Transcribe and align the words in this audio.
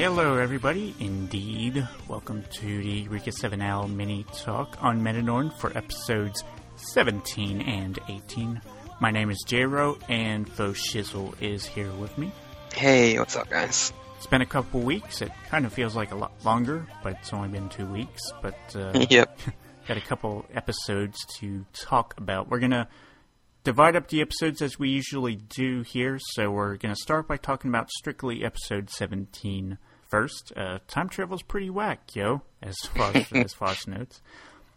Hello, 0.00 0.38
everybody. 0.38 0.94
Indeed, 0.98 1.86
welcome 2.08 2.42
to 2.52 2.64
the 2.82 3.00
Eureka 3.00 3.32
7 3.32 3.60
Ao 3.60 3.86
mini 3.86 4.24
talk 4.32 4.78
on 4.80 5.02
Metanorn 5.02 5.52
for 5.52 5.76
episodes 5.76 6.42
17 6.76 7.60
and 7.60 7.98
18. 8.08 8.62
My 8.98 9.10
name 9.10 9.28
is 9.28 9.44
J-Ro, 9.46 9.98
and 10.08 10.50
Fo 10.50 10.72
Shizzle 10.72 11.34
is 11.42 11.66
here 11.66 11.92
with 11.92 12.16
me. 12.16 12.32
Hey, 12.74 13.18
what's 13.18 13.36
up, 13.36 13.50
guys? 13.50 13.92
It's 14.16 14.26
been 14.26 14.40
a 14.40 14.46
couple 14.46 14.80
weeks. 14.80 15.20
It 15.20 15.32
kind 15.50 15.66
of 15.66 15.72
feels 15.74 15.94
like 15.94 16.12
a 16.12 16.16
lot 16.16 16.32
longer, 16.46 16.86
but 17.02 17.18
it's 17.20 17.34
only 17.34 17.48
been 17.48 17.68
two 17.68 17.84
weeks. 17.84 18.22
But 18.40 18.56
uh, 18.74 19.04
Yep. 19.10 19.38
got 19.86 19.98
a 19.98 20.00
couple 20.00 20.46
episodes 20.54 21.18
to 21.40 21.66
talk 21.74 22.14
about. 22.16 22.48
We're 22.48 22.60
gonna 22.60 22.88
divide 23.64 23.96
up 23.96 24.08
the 24.08 24.22
episodes 24.22 24.62
as 24.62 24.78
we 24.78 24.88
usually 24.88 25.36
do 25.36 25.82
here. 25.82 26.18
So 26.18 26.50
we're 26.50 26.78
gonna 26.78 26.96
start 26.96 27.28
by 27.28 27.36
talking 27.36 27.68
about 27.68 27.90
strictly 27.90 28.42
episode 28.42 28.88
17 28.88 29.76
first. 30.10 30.52
Uh, 30.56 30.78
time 30.88 31.08
travel's 31.08 31.42
pretty 31.42 31.70
whack, 31.70 32.14
yo, 32.14 32.42
as 32.62 32.76
Fosh, 32.94 33.32
as 33.32 33.54
Fosh 33.54 33.86
notes. 33.86 34.20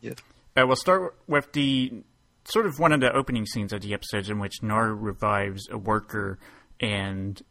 Yep. 0.02 0.20
Uh, 0.56 0.68
we'll 0.68 0.76
start 0.76 1.16
with 1.28 1.52
the 1.54 2.04
sort 2.46 2.66
of 2.66 2.80
one 2.80 2.92
of 2.92 3.00
the 3.00 3.12
opening 3.12 3.46
scenes 3.46 3.74
of 3.74 3.82
the 3.82 3.94
episodes 3.94 4.30
in 4.30 4.40
which 4.40 4.62
Naru 4.62 4.94
revives 4.94 5.68
a 5.72 5.78
worker, 5.78 6.38
and 6.80 7.42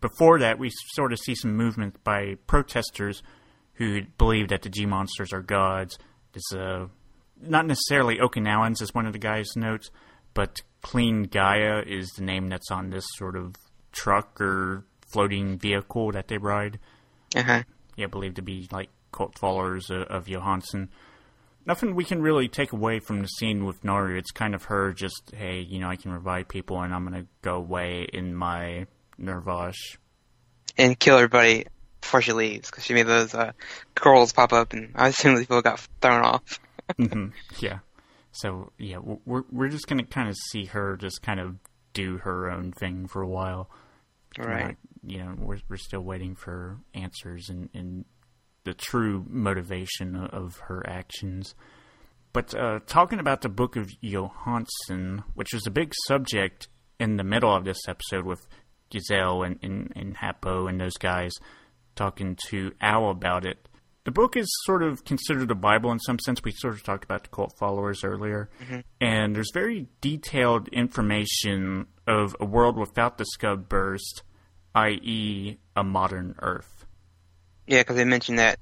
before 0.00 0.40
that, 0.40 0.58
we 0.58 0.70
sort 0.94 1.12
of 1.12 1.18
see 1.20 1.34
some 1.34 1.56
movement 1.56 2.02
by 2.02 2.36
protesters 2.46 3.22
who 3.74 4.02
believe 4.18 4.48
that 4.48 4.62
the 4.62 4.68
G 4.68 4.84
monsters 4.84 5.32
are 5.32 5.40
gods. 5.40 5.98
It's 6.34 6.52
uh, 6.52 6.88
not 7.40 7.66
necessarily 7.66 8.18
Okinawans, 8.18 8.82
as 8.82 8.94
one 8.94 9.06
of 9.06 9.12
the 9.12 9.18
guys 9.18 9.48
notes, 9.54 9.90
but 10.34 10.60
Clean 10.82 11.24
Gaia 11.24 11.82
is 11.86 12.08
the 12.16 12.24
name 12.24 12.48
that's 12.48 12.70
on 12.70 12.90
this 12.90 13.04
sort 13.16 13.36
of 13.36 13.54
truck 13.92 14.40
or 14.40 14.84
floating 15.12 15.58
vehicle 15.58 16.12
that 16.12 16.28
they 16.28 16.38
ride 16.38 16.78
Uh 17.34 17.42
huh. 17.42 17.62
yeah, 17.96 18.06
believed 18.06 18.36
to 18.36 18.42
be 18.42 18.68
like 18.70 18.88
cult 19.12 19.38
followers 19.38 19.90
of, 19.90 20.02
of 20.02 20.28
Johansson. 20.28 20.90
Nothing 21.64 21.94
we 21.94 22.04
can 22.04 22.20
really 22.20 22.48
take 22.48 22.72
away 22.72 22.98
from 22.98 23.20
the 23.22 23.28
scene 23.28 23.64
with 23.64 23.84
Naru. 23.84 24.16
It's 24.16 24.32
kind 24.32 24.54
of 24.54 24.64
her 24.64 24.92
just, 24.92 25.32
hey, 25.36 25.60
you 25.60 25.78
know, 25.78 25.88
I 25.88 25.94
can 25.96 26.12
revive 26.12 26.48
people 26.48 26.80
and 26.82 26.92
I'm 26.92 27.06
going 27.06 27.22
to 27.22 27.28
go 27.42 27.54
away 27.54 28.08
in 28.12 28.34
my 28.34 28.86
Nirvash. 29.20 29.96
And 30.76 30.98
kill 30.98 31.16
everybody 31.16 31.66
before 32.00 32.20
she 32.20 32.32
leaves 32.32 32.68
because 32.68 32.84
she 32.84 32.94
made 32.94 33.06
those 33.06 33.32
uh, 33.34 33.52
corals 33.94 34.32
pop 34.32 34.52
up, 34.52 34.72
and 34.72 34.90
I 34.96 35.08
assume 35.08 35.36
these 35.36 35.44
people 35.46 35.62
got 35.62 35.86
thrown 36.00 36.22
off. 36.22 36.58
hmm 36.96 37.26
Yeah. 37.60 37.78
So, 38.32 38.72
yeah, 38.78 38.96
we're, 38.98 39.44
we're 39.52 39.68
just 39.68 39.86
going 39.86 39.98
to 39.98 40.04
kind 40.04 40.28
of 40.28 40.36
see 40.50 40.64
her 40.64 40.96
just 40.96 41.22
kind 41.22 41.38
of 41.38 41.56
do 41.92 42.16
her 42.18 42.50
own 42.50 42.72
thing 42.72 43.06
for 43.06 43.22
a 43.22 43.28
while. 43.28 43.68
Right. 44.38 44.76
You 45.04 45.18
know, 45.18 45.34
we're, 45.38 45.58
we're 45.68 45.76
still 45.76 46.02
waiting 46.02 46.34
for 46.34 46.78
answers 46.94 47.48
and, 47.48 47.68
and 47.74 48.04
the 48.64 48.74
true 48.74 49.24
motivation 49.28 50.16
of 50.16 50.58
her 50.66 50.88
actions. 50.88 51.54
But 52.32 52.54
uh, 52.54 52.80
talking 52.86 53.18
about 53.18 53.42
the 53.42 53.48
Book 53.48 53.76
of 53.76 53.90
Johansson, 54.00 55.24
which 55.34 55.52
was 55.52 55.66
a 55.66 55.70
big 55.70 55.92
subject 56.06 56.68
in 56.98 57.16
the 57.16 57.24
middle 57.24 57.54
of 57.54 57.64
this 57.64 57.88
episode 57.88 58.24
with 58.24 58.46
Giselle 58.92 59.42
and, 59.42 59.58
and, 59.62 59.92
and 59.96 60.16
Hapo 60.16 60.68
and 60.68 60.80
those 60.80 60.96
guys 60.96 61.32
talking 61.94 62.38
to 62.48 62.72
Ao 62.80 63.10
about 63.10 63.44
it. 63.44 63.68
The 64.04 64.10
book 64.10 64.36
is 64.36 64.48
sort 64.64 64.82
of 64.82 65.04
considered 65.04 65.50
a 65.50 65.54
Bible 65.54 65.92
in 65.92 66.00
some 66.00 66.18
sense. 66.18 66.42
We 66.42 66.52
sort 66.52 66.74
of 66.74 66.82
talked 66.82 67.04
about 67.04 67.22
the 67.22 67.28
cult 67.28 67.56
followers 67.58 68.02
earlier. 68.02 68.50
And 69.00 69.36
there's 69.36 69.52
very 69.54 69.86
detailed 70.00 70.68
information 70.68 71.86
of 72.06 72.34
a 72.40 72.44
world 72.44 72.76
without 72.76 73.18
the 73.18 73.26
Scub 73.36 73.68
Burst, 73.68 74.22
i.e., 74.74 75.58
a 75.76 75.84
modern 75.84 76.34
Earth. 76.40 76.86
Yeah, 77.66 77.80
because 77.80 77.96
they 77.96 78.04
mentioned 78.04 78.38
that 78.38 78.58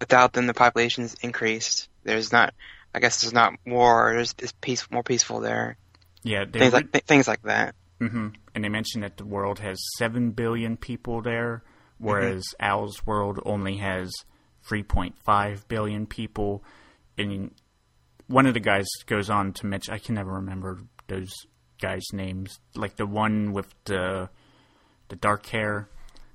without 0.00 0.32
them, 0.32 0.46
the 0.46 0.54
population's 0.54 1.14
increased. 1.22 1.88
There's 2.02 2.32
not, 2.32 2.54
I 2.94 3.00
guess, 3.00 3.22
there's 3.22 3.32
not 3.32 3.54
war. 3.66 4.12
There's 4.14 4.34
it's 4.38 4.52
peace, 4.60 4.90
more 4.90 5.02
peaceful 5.02 5.40
there. 5.40 5.76
Yeah, 6.22 6.44
Things 6.52 6.72
like 6.72 6.92
th- 6.92 7.04
things 7.04 7.26
like 7.26 7.42
that. 7.42 7.74
hmm 7.98 8.28
And 8.54 8.64
they 8.64 8.68
mentioned 8.68 9.04
that 9.04 9.16
the 9.16 9.24
world 9.24 9.58
has 9.60 9.80
7 9.98 10.32
billion 10.32 10.76
people 10.76 11.22
there, 11.22 11.62
whereas 11.98 12.44
Ao's 12.60 13.04
world 13.06 13.40
only 13.44 13.78
has 13.78 14.12
3.5 14.68 15.68
billion 15.68 16.06
people. 16.06 16.62
And 17.18 17.52
one 18.26 18.46
of 18.46 18.54
the 18.54 18.60
guys 18.60 18.86
goes 19.06 19.30
on 19.30 19.52
to 19.54 19.66
mention, 19.66 19.94
I 19.94 19.98
can 19.98 20.14
never 20.14 20.32
remember 20.34 20.80
those 21.08 21.32
guys' 21.80 22.02
names, 22.12 22.58
like 22.74 22.96
the 22.96 23.06
one 23.06 23.52
with 23.52 23.72
the 23.84 24.30
the 25.08 25.16
dark 25.16 25.46
hair. 25.46 25.88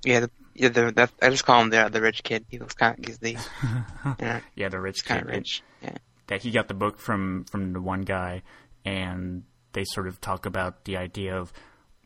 Yeah, 0.04 0.20
the, 0.20 0.30
yeah. 0.54 0.68
The, 0.68 0.92
that, 0.92 1.10
I 1.20 1.30
just 1.30 1.44
call 1.44 1.60
him 1.62 1.70
the 1.70 1.88
the 1.90 2.00
rich 2.00 2.22
kid. 2.22 2.44
He 2.48 2.58
looks 2.58 2.74
kind 2.74 2.98
of, 2.98 3.04
he's 3.04 3.18
the, 3.18 3.36
yeah, 4.20 4.40
Yeah, 4.54 4.68
the 4.68 4.80
rich 4.80 5.04
kind 5.04 5.22
of 5.22 5.28
rich. 5.28 5.62
Yeah. 5.82 5.96
that 6.28 6.42
he 6.42 6.50
got 6.50 6.68
the 6.68 6.74
book 6.74 6.98
from 6.98 7.44
from 7.44 7.72
the 7.72 7.80
one 7.80 8.02
guy, 8.02 8.42
and 8.84 9.44
they 9.72 9.84
sort 9.84 10.08
of 10.08 10.20
talk 10.20 10.46
about 10.46 10.84
the 10.84 10.96
idea 10.96 11.36
of 11.36 11.52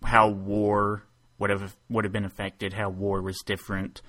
how 0.02 0.28
war 0.28 1.04
would 1.38 1.50
have 1.50 1.76
would 1.88 2.04
have 2.04 2.12
been 2.12 2.24
affected, 2.24 2.72
how 2.72 2.88
war 2.88 3.20
was 3.22 3.38
different. 3.46 4.02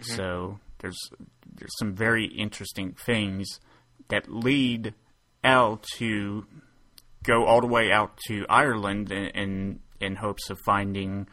Mm-hmm. 0.00 0.14
So 0.14 0.58
there's 0.78 0.98
there's 1.54 1.76
some 1.78 1.94
very 1.94 2.26
interesting 2.26 2.92
things 2.92 3.60
that 4.08 4.30
lead 4.30 4.94
Ao 5.44 5.80
to 5.96 6.46
go 7.22 7.44
all 7.44 7.60
the 7.60 7.66
way 7.66 7.90
out 7.90 8.18
to 8.28 8.46
Ireland 8.48 9.10
in 9.10 9.26
in, 9.28 9.80
in 10.00 10.16
hopes 10.16 10.50
of 10.50 10.58
finding 10.64 11.26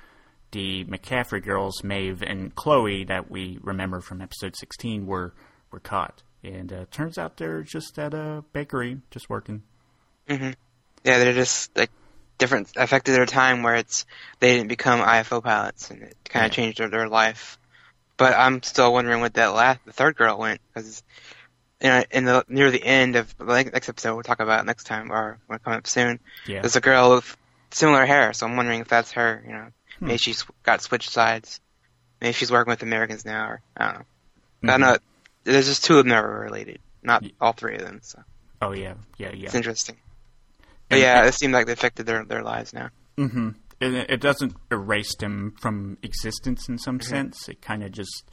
the 0.53 0.85
McCaffrey 0.85 1.43
girls, 1.43 1.83
Maeve 1.83 2.21
and 2.23 2.55
Chloe, 2.55 3.03
that 3.03 3.29
we 3.29 3.59
remember 3.61 3.99
from 3.99 4.21
episode 4.21 4.55
16, 4.55 5.05
were 5.05 5.33
were 5.71 5.79
caught. 5.81 6.23
And 6.43 6.71
uh, 6.71 6.85
turns 6.91 7.17
out 7.17 7.37
they're 7.37 7.63
just 7.63 7.97
at 7.99 8.13
a 8.13 8.43
bakery, 8.53 8.99
just 9.11 9.29
working. 9.29 9.63
Mhm. 10.29 10.55
Yeah, 11.03 11.19
they're 11.19 11.33
just 11.33 11.75
like 11.77 11.89
different 12.37 12.71
affected 12.75 13.13
their 13.13 13.25
time 13.25 13.63
where 13.63 13.75
it's 13.75 14.05
they 14.39 14.55
didn't 14.55 14.67
become 14.69 14.99
IFO 15.01 15.43
pilots 15.43 15.89
and 15.91 16.01
it 16.03 16.17
kind 16.25 16.45
of 16.45 16.51
Yeah. 16.51 16.55
changed 16.55 16.79
their, 16.79 16.89
their 16.89 17.09
life. 17.09 17.57
But 18.17 18.33
I'm 18.37 18.61
still 18.63 18.93
wondering 18.93 19.21
what 19.21 19.33
that 19.35 19.53
last 19.53 19.79
the 19.85 19.91
third 19.93 20.15
girl 20.15 20.37
went 20.37 20.61
because 20.73 21.03
you 21.81 21.89
know, 21.89 22.03
in 22.11 22.23
the 22.25 22.45
near 22.47 22.71
the 22.71 22.83
end 22.83 23.15
of 23.17 23.35
the 23.37 23.45
next 23.45 23.89
episode 23.89 24.13
we'll 24.13 24.23
talk 24.23 24.39
about 24.39 24.65
next 24.65 24.85
time 24.85 25.11
or 25.11 25.39
when 25.47 25.57
it 25.57 25.63
comes 25.63 25.77
up 25.77 25.87
soon. 25.87 26.19
Yeah. 26.47 26.61
There's 26.61 26.75
a 26.77 26.81
girl 26.81 27.15
with 27.15 27.35
similar 27.71 28.05
hair, 28.05 28.31
so 28.33 28.45
I'm 28.45 28.55
wondering 28.55 28.79
if 28.81 28.87
that's 28.87 29.13
her. 29.13 29.43
You 29.45 29.51
know, 29.53 29.67
Hmm. 29.99 30.07
maybe 30.07 30.17
she's 30.17 30.43
got 30.63 30.81
switched 30.81 31.09
sides. 31.09 31.59
Maybe 32.21 32.33
she's 32.33 32.51
working 32.51 32.71
with 32.71 32.83
Americans 32.83 33.25
now, 33.25 33.47
or 33.49 33.61
I 33.77 33.85
don't 33.85 34.05
know. 34.63 34.73
I 34.73 34.77
Mhm. 34.77 34.79
know 34.79 34.97
there's 35.43 35.67
just 35.67 35.83
two 35.83 35.97
of 35.97 36.05
them 36.05 36.09
that 36.09 36.23
are 36.23 36.39
related, 36.39 36.79
not 37.01 37.23
all 37.41 37.53
three 37.53 37.75
of 37.75 37.81
them. 37.81 37.99
So 38.01 38.23
Oh 38.61 38.71
yeah, 38.71 38.93
yeah, 39.17 39.31
yeah. 39.33 39.45
it's 39.47 39.55
interesting. 39.55 39.97
But 40.89 40.95
And- 40.95 41.01
yeah, 41.01 41.25
it 41.25 41.33
seemed 41.33 41.53
like 41.53 41.65
they 41.65 41.73
affected 41.73 42.05
their 42.05 42.23
their 42.25 42.43
lives 42.43 42.73
now. 42.73 42.89
Mm-hmm. 43.17 43.49
And 43.81 43.95
it 43.95 44.09
it 44.09 44.21
doesn't 44.21 44.55
erase 44.71 45.15
them 45.17 45.55
from 45.59 45.97
existence 46.01 46.69
in 46.69 46.77
some 46.77 47.01
sense. 47.01 47.49
It 47.49 47.61
kind 47.61 47.83
of 47.83 47.91
just 47.91 48.23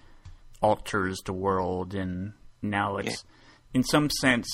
alters 0.62 1.20
the 1.24 1.32
world, 1.32 1.94
and 1.94 2.34
now 2.62 2.98
it's, 2.98 3.24
in 3.74 3.82
some 3.82 4.10
sense, 4.10 4.46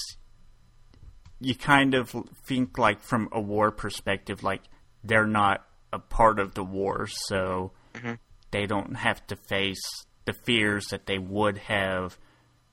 you 1.40 1.54
kind 1.54 1.94
of 1.94 2.14
think 2.46 2.78
like 2.78 3.00
from 3.02 3.28
a 3.32 3.40
war 3.40 3.70
perspective, 3.70 4.42
like 4.42 4.62
they're 5.04 5.26
not 5.26 5.66
a 5.92 5.98
part 5.98 6.38
of 6.38 6.54
the 6.54 6.64
war, 6.64 7.06
so 7.06 7.72
mm-hmm. 7.94 8.14
they 8.50 8.66
don't 8.66 8.96
have 8.96 9.26
to 9.28 9.36
face 9.36 9.82
the 10.24 10.32
fears 10.32 10.86
that 10.88 11.06
they 11.06 11.18
would 11.18 11.58
have 11.58 12.18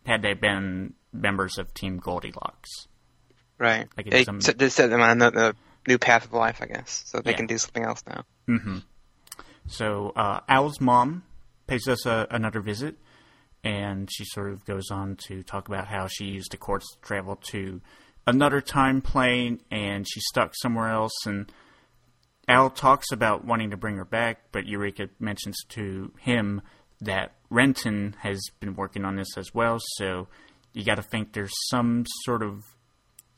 had 0.06 0.22
they 0.22 0.34
been 0.34 0.94
members 1.12 1.58
of 1.58 1.74
Team 1.74 1.98
Goldilocks. 1.98 2.70
Right. 3.58 3.88
Like 3.96 4.10
They 4.10 4.24
some- 4.24 4.42
set, 4.42 4.58
them 4.58 5.00
on 5.00 5.20
the, 5.20 5.32
the 5.32 5.56
new 5.88 5.98
path 5.98 6.26
of 6.26 6.34
life, 6.34 6.60
I 6.62 6.66
guess, 6.66 7.04
so 7.06 7.20
they 7.20 7.32
Yeah. 7.32 7.38
can 7.38 7.48
do 7.48 7.58
something 7.58 7.84
else 7.84 8.04
now. 8.08 8.26
Mm-hmm. 8.50 8.80
So 9.68 10.12
uh, 10.16 10.42
Ao's 10.50 10.82
mom 10.82 11.24
pays 11.68 11.88
us 11.88 12.06
a, 12.06 12.28
another 12.30 12.60
visit, 12.60 12.98
and 13.64 14.10
she 14.12 14.26
sort 14.26 14.52
of 14.52 14.66
goes 14.66 14.92
on 14.92 15.16
to 15.28 15.44
talk 15.44 15.68
about 15.68 15.88
how 15.88 16.08
she 16.08 16.26
used 16.26 16.52
the 16.52 16.58
quartz 16.58 16.92
to 16.94 17.00
travel 17.02 17.38
to 17.52 17.80
another 18.28 18.60
time 18.60 19.02
plane, 19.02 19.62
and 19.72 20.06
she's 20.08 20.26
stuck 20.28 20.54
somewhere 20.56 20.90
else. 20.90 21.14
And 21.26 21.50
Ao 22.48 22.70
talks 22.70 23.12
about 23.12 23.46
wanting 23.46 23.72
to 23.72 23.78
bring 23.78 23.98
her 23.98 24.06
back, 24.06 24.52
but 24.52 24.66
Eureka 24.66 25.10
mentions 25.20 25.58
to 25.70 26.12
him 26.20 26.62
that 27.00 27.34
Renton 27.50 28.16
has 28.20 28.42
been 28.60 28.76
working 28.76 29.06
on 29.06 29.16
this 29.16 29.38
as 29.38 29.54
well. 29.54 29.80
So 29.98 30.28
you 30.74 30.84
got 30.84 30.96
to 30.96 31.04
think 31.04 31.34
there's 31.34 31.54
some 31.70 32.06
sort 32.26 32.44
of 32.44 32.64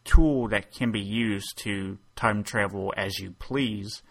tool 0.03 0.47
that 0.49 0.71
can 0.71 0.91
be 0.91 1.01
used 1.01 1.57
to 1.57 1.97
time 2.15 2.43
travel 2.43 2.93
as 2.95 3.19
you 3.19 3.31
please 3.39 4.01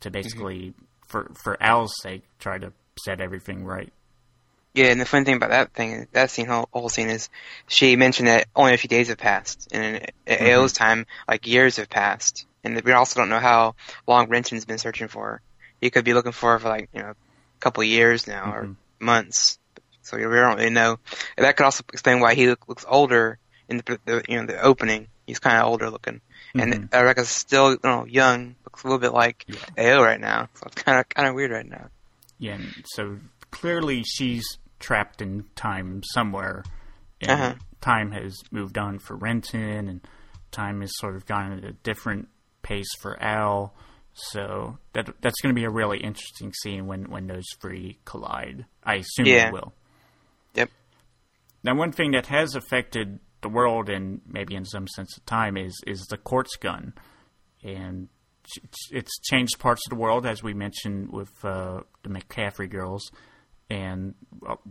to 0.00 0.08
mm-hmm. 0.08 0.12
basically 0.12 0.74
for 1.06 1.30
for 1.34 1.56
Ao's 1.62 1.92
sake 2.02 2.24
try 2.38 2.58
to 2.58 2.72
set 3.04 3.20
everything 3.20 3.64
right. 3.64 3.92
Yeah, 4.74 4.86
and 4.86 5.00
the 5.00 5.04
funny 5.04 5.24
thing 5.24 5.36
about 5.36 5.50
that 5.50 5.72
thing, 5.72 6.08
that 6.12 6.32
scene, 6.32 6.46
whole, 6.46 6.68
whole 6.72 6.88
scene 6.88 7.08
is, 7.08 7.28
she 7.68 7.94
mentioned 7.94 8.26
that 8.26 8.48
only 8.56 8.74
a 8.74 8.76
few 8.76 8.88
days 8.88 9.06
have 9.06 9.18
passed, 9.18 9.68
and 9.70 9.84
in 9.84 10.00
mm-hmm. 10.26 10.46
AO's 10.46 10.72
time, 10.72 11.06
like 11.28 11.46
years 11.46 11.76
have 11.76 11.88
passed, 11.88 12.44
and 12.64 12.80
we 12.82 12.92
also 12.92 13.20
don't 13.20 13.28
know 13.28 13.40
how 13.40 13.74
long 14.06 14.28
Renton's 14.28 14.64
been 14.64 14.78
searching 14.78 15.08
for 15.08 15.24
her. 15.26 15.42
He 15.80 15.90
could 15.90 16.04
be 16.04 16.14
looking 16.14 16.32
for 16.32 16.52
her 16.52 16.58
for 16.58 16.68
like 16.68 16.88
you 16.92 17.02
know 17.02 17.10
a 17.10 17.16
couple 17.60 17.82
of 17.82 17.88
years 17.88 18.26
now 18.26 18.50
or 18.52 18.76
months. 18.98 19.58
so 20.02 20.16
we 20.16 20.22
don't 20.22 20.56
really 20.58 20.70
know. 20.70 20.98
And 21.36 21.44
that 21.44 21.56
could 21.56 21.64
also 21.64 21.84
explain 21.92 22.20
why 22.20 22.34
he 22.34 22.46
look, 22.48 22.68
looks 22.68 22.84
older 22.88 23.38
in 23.68 23.78
the, 23.78 23.98
the 24.04 24.22
you 24.28 24.38
know 24.40 24.46
the 24.46 24.60
opening. 24.60 25.08
He's 25.26 25.38
kind 25.38 25.56
of 25.56 25.64
older 25.66 25.88
looking, 25.90 26.20
Mhm. 26.54 26.62
and 26.62 26.88
Rebecca's 26.92 27.28
still 27.30 27.72
you 27.72 27.78
know 27.82 28.04
young, 28.04 28.56
looks 28.64 28.82
a 28.84 28.86
little 28.86 28.98
bit 29.00 29.12
like 29.12 29.44
Yeah. 29.48 29.94
AO 29.96 30.02
right 30.02 30.20
now. 30.20 30.48
So 30.54 30.66
it's 30.66 30.82
kind 30.82 30.98
of 30.98 31.08
kind 31.08 31.28
of 31.28 31.34
weird 31.34 31.50
right 31.50 31.66
now. 31.66 31.88
Yeah, 32.38 32.54
and 32.54 32.84
so 32.94 33.18
clearly 33.50 34.02
she's 34.04 34.44
trapped 34.80 35.22
in 35.22 35.44
time 35.56 36.02
somewhere, 36.12 36.62
and 37.22 37.30
Uh-huh. 37.30 37.54
time 37.80 38.10
has 38.12 38.36
moved 38.50 38.76
on 38.76 38.98
for 38.98 39.16
Renton, 39.16 39.88
and 39.88 40.00
time 40.50 40.82
has 40.82 40.92
sort 40.98 41.16
of 41.16 41.24
gone 41.24 41.52
at 41.52 41.64
a 41.64 41.72
different 41.72 42.28
pace 42.64 42.92
for 43.00 43.22
Ao. 43.22 43.70
So 44.14 44.78
that 44.92 45.06
that's 45.20 45.40
going 45.40 45.54
to 45.54 45.58
be 45.60 45.64
a 45.64 45.70
really 45.70 45.98
interesting 45.98 46.52
scene 46.62 46.86
when 46.86 47.10
when 47.10 47.26
those 47.28 47.46
three 47.60 47.98
collide. 48.04 48.66
I 48.82 48.96
assume 48.96 49.26
Yeah. 49.26 49.46
they 49.46 49.52
will. 49.52 49.72
Yep. 50.54 50.70
Now, 51.62 51.74
one 51.76 51.92
thing 51.92 52.12
that 52.12 52.26
has 52.26 52.54
affected 52.54 53.20
the 53.42 53.48
world, 53.48 53.88
and 53.88 54.20
maybe 54.26 54.54
in 54.54 54.64
some 54.64 54.86
sense 54.88 55.16
of 55.16 55.24
time, 55.26 55.56
is 55.56 55.80
is 55.86 56.00
the 56.10 56.16
quartz 56.16 56.56
gun, 56.56 56.94
and 57.62 58.08
it's- 58.46 58.88
it's 58.92 59.18
changed 59.20 59.58
parts 59.58 59.82
of 59.86 59.90
the 59.90 60.00
world, 60.02 60.26
as 60.26 60.42
we 60.42 60.54
mentioned 60.54 61.10
with 61.10 61.32
uh, 61.44 61.80
the 62.02 62.08
McCaffrey 62.10 62.70
girls. 62.70 63.10
And 63.70 64.14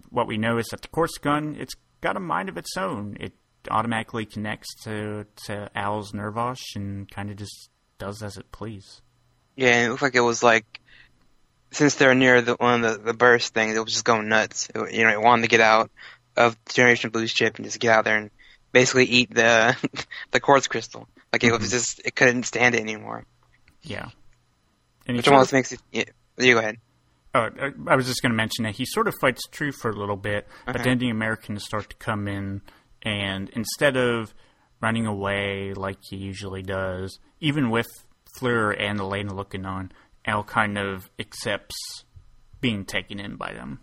what 0.10 0.28
we 0.28 0.38
know 0.38 0.57
is 0.57 0.68
that 0.68 0.81
the 0.84 0.88
quartz 0.88 1.18
gun, 1.18 1.56
it's 1.60 1.75
got 2.01 2.16
a 2.16 2.19
mind 2.19 2.48
of 2.50 2.57
its 2.57 2.78
own. 2.78 3.18
It 3.19 3.34
automatically 3.72 4.25
connects 4.25 4.74
to 4.84 5.25
to 5.48 5.69
Ao's 5.75 6.12
Nirvash 6.13 6.63
and 6.75 7.10
kind 7.12 7.30
of 7.30 7.36
just 7.38 7.69
does 8.04 8.22
as 8.22 8.38
it 8.38 8.52
please. 8.52 9.02
Yeah, 9.56 9.86
it 9.86 9.90
looked 9.90 10.02
like 10.02 10.16
it 10.16 10.20
was 10.22 10.44
like 10.44 10.80
since 11.72 11.96
they're 11.96 12.14
near 12.16 12.42
the 12.42 12.56
one 12.56 12.84
of 12.84 12.92
the, 12.98 12.98
the 13.06 13.14
burst 13.14 13.54
things, 13.54 13.76
it 13.76 13.84
was 13.84 13.94
just 13.94 14.06
going 14.06 14.28
nuts. 14.30 14.70
It, 14.76 14.94
you 14.94 15.04
know, 15.04 15.12
it 15.12 15.22
wanted 15.22 15.44
to 15.44 15.48
get 15.48 15.62
out 15.62 15.90
of 16.36 16.58
Generation 16.66 17.10
Bleu's 17.12 17.32
ship 17.32 17.56
and 17.58 17.66
just 17.66 17.80
get 17.80 17.92
out 17.92 18.04
there 18.06 18.18
and 18.18 18.30
basically 18.72 19.06
eat 19.06 19.34
the 19.34 19.76
the 20.32 20.40
quartz 20.40 20.68
crystal. 20.68 21.08
Like 21.32 21.44
it 21.44 21.52
was 21.52 21.72
just 21.72 22.02
it 22.06 22.16
couldn't 22.16 22.44
stand 22.44 22.76
it 22.76 22.82
anymore. 22.82 23.26
Yeah. 23.82 24.10
And 25.08 25.18
Which 25.18 25.28
almost 25.28 25.54
makes 25.54 25.72
it. 25.72 25.82
Yeah, 25.92 26.04
you 26.38 26.54
go 26.54 26.60
ahead. 26.60 26.78
Oh, 27.36 27.42
uh, 27.42 27.72
I 27.88 27.96
was 27.96 28.06
just 28.06 28.22
going 28.22 28.32
to 28.32 28.36
mention 28.36 28.64
that 28.64 28.76
he 28.76 28.86
sort 28.86 29.08
of 29.08 29.16
fights 29.20 29.42
Truth 29.52 29.78
for 29.82 29.90
a 29.90 29.96
little 29.96 30.16
bit, 30.16 30.48
but 30.66 30.76
Uh-huh. 30.76 30.84
then 30.84 31.00
the 31.00 31.10
Americans 31.10 31.64
start 31.66 31.90
to 31.90 31.96
come 31.96 32.28
in, 32.28 32.62
and 33.02 33.50
instead 33.50 33.98
of 33.98 34.34
running 34.84 35.06
away 35.08 35.74
like 35.74 35.98
he 36.04 36.18
usually 36.18 36.62
does, 36.62 37.18
even 37.40 37.70
with 37.70 37.88
Fleur 38.38 38.72
and 38.72 39.00
Elena 39.00 39.34
looking 39.34 39.66
on, 39.66 39.92
Ao 40.28 40.44
kind 40.44 40.78
of 40.78 41.10
accepts 41.18 42.04
being 42.62 42.84
taken 42.86 43.20
in 43.20 43.38
by 43.38 43.54
them. 43.54 43.80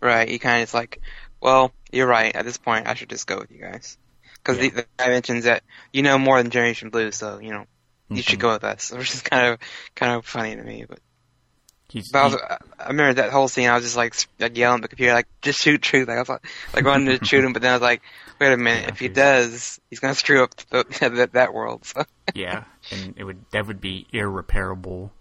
Right. 0.00 0.28
He 0.28 0.38
kind 0.38 0.62
of 0.62 0.68
is 0.70 0.74
like, 0.74 1.00
well, 1.40 1.70
you're 1.92 2.06
right. 2.06 2.34
At 2.34 2.44
this 2.46 2.56
point, 2.58 2.86
I 2.88 2.94
should 2.94 3.10
just 3.10 3.26
go 3.26 3.38
with 3.38 3.50
you 3.50 3.60
guys. 3.60 3.98
Because 4.34 4.56
Yeah. 4.56 4.70
the, 4.70 4.76
the 4.82 4.86
guy 4.96 5.08
mentions 5.08 5.44
that 5.44 5.62
you 5.92 6.02
know 6.02 6.18
more 6.18 6.42
than 6.42 6.50
Generation 6.50 6.90
Bleu, 6.90 7.12
so 7.12 7.38
you 7.38 7.50
know 7.52 7.66
you 8.08 8.22
should 8.22 8.38
Mhm. 8.38 8.42
go 8.42 8.52
with 8.54 8.64
us, 8.64 8.90
which 8.96 9.14
is 9.14 9.22
kind 9.22 9.46
of 9.52 9.58
kind 9.94 10.12
of 10.12 10.26
funny 10.26 10.56
to 10.56 10.62
me. 10.62 10.84
But, 10.88 10.98
He's, 11.92 12.10
but 12.10 12.18
I, 12.18 12.24
was, 12.24 12.36
I 12.78 12.88
remember 12.88 13.12
that 13.20 13.32
whole 13.32 13.48
scene. 13.48 13.68
I 13.68 13.74
was 13.74 13.84
just 13.84 13.98
like, 13.98 14.14
like 14.40 14.56
yelling 14.56 14.76
at 14.76 14.82
the 14.82 14.88
computer, 14.88 15.12
like 15.12 15.28
just 15.42 15.60
shoot 15.60 15.82
Truth. 15.82 16.08
Like 16.08 16.16
I 16.16 16.20
was 16.20 16.28
like, 16.30 16.46
like 16.74 16.84
wanting 16.86 17.18
to 17.18 17.22
shoot 17.22 17.44
him, 17.44 17.52
but 17.52 17.60
then 17.60 17.72
I 17.72 17.74
was 17.74 17.82
like, 17.82 18.00
wait 18.40 18.50
a 18.50 18.56
minute, 18.56 18.84
Yeah, 18.84 18.88
if 18.88 18.98
he 18.98 19.08
does, 19.08 19.78
he's 19.90 20.00
gonna 20.00 20.14
screw 20.14 20.42
up 20.42 20.56
the, 20.70 20.86
that 21.14 21.34
that 21.34 21.52
world. 21.52 21.84
So. 21.84 22.04
yeah, 22.34 22.64
and 22.90 23.12
it 23.18 23.24
would 23.24 23.44
that 23.52 23.66
would 23.66 23.78
be 23.82 24.06
irreparable. 24.10 25.12